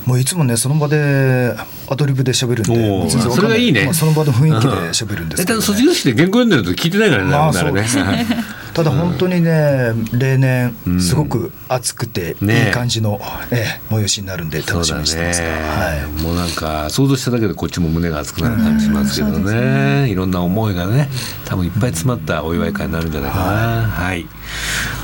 [0.06, 1.54] もういつもねその場で
[1.88, 3.84] アドリブで喋るんでそれがいいね。
[3.84, 5.64] まあその場の雰囲気で喋るんですけど、ね。
[5.64, 8.26] 卒業式で原稿読んでると聞いてないからね、まあね
[8.74, 12.70] ただ本当にね例年うんすごく熱くていね。
[12.70, 21.08] い感じの、ええ催しになるんで楽しみにしてますから、そうだはねもうなんか想像しただけでこっちも胸が熱くなる感じしますけどね,、いろんな思いがね
[21.44, 23.42] 多分いっぱい詰まったお祝い会になるんじゃないかな、
[23.88, 24.26] はい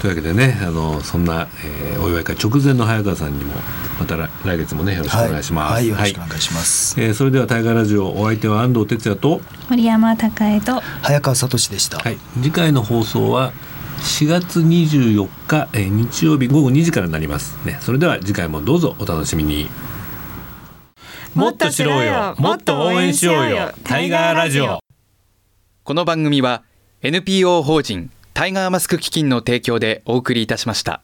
[0.01, 3.55] というわけでねあのそんな、えーお祝い会直前の早川さんにも
[3.99, 9.41] また来来月もねよろしくお願いします、はい、はい、よろしくお願いします、えーそれでは大河ラジオお相手は安藤哲也と、
[9.71, 13.53] 森山孝恵と早川聡でした、はい、次回の放送は
[13.99, 17.57] 4月24日、えー日曜日午後2時からになります。
[17.65, 17.79] ね。
[17.81, 19.69] それでは次回もどうぞお楽しみに。
[21.35, 22.35] もっと知ろうよ。
[22.39, 23.73] もっと応援しようよ。
[23.85, 24.81] タイガーラジオ。
[25.83, 26.63] この番組は
[27.03, 31.03] NPO 法人タイガーマスク基金の提供でお送りいたしました。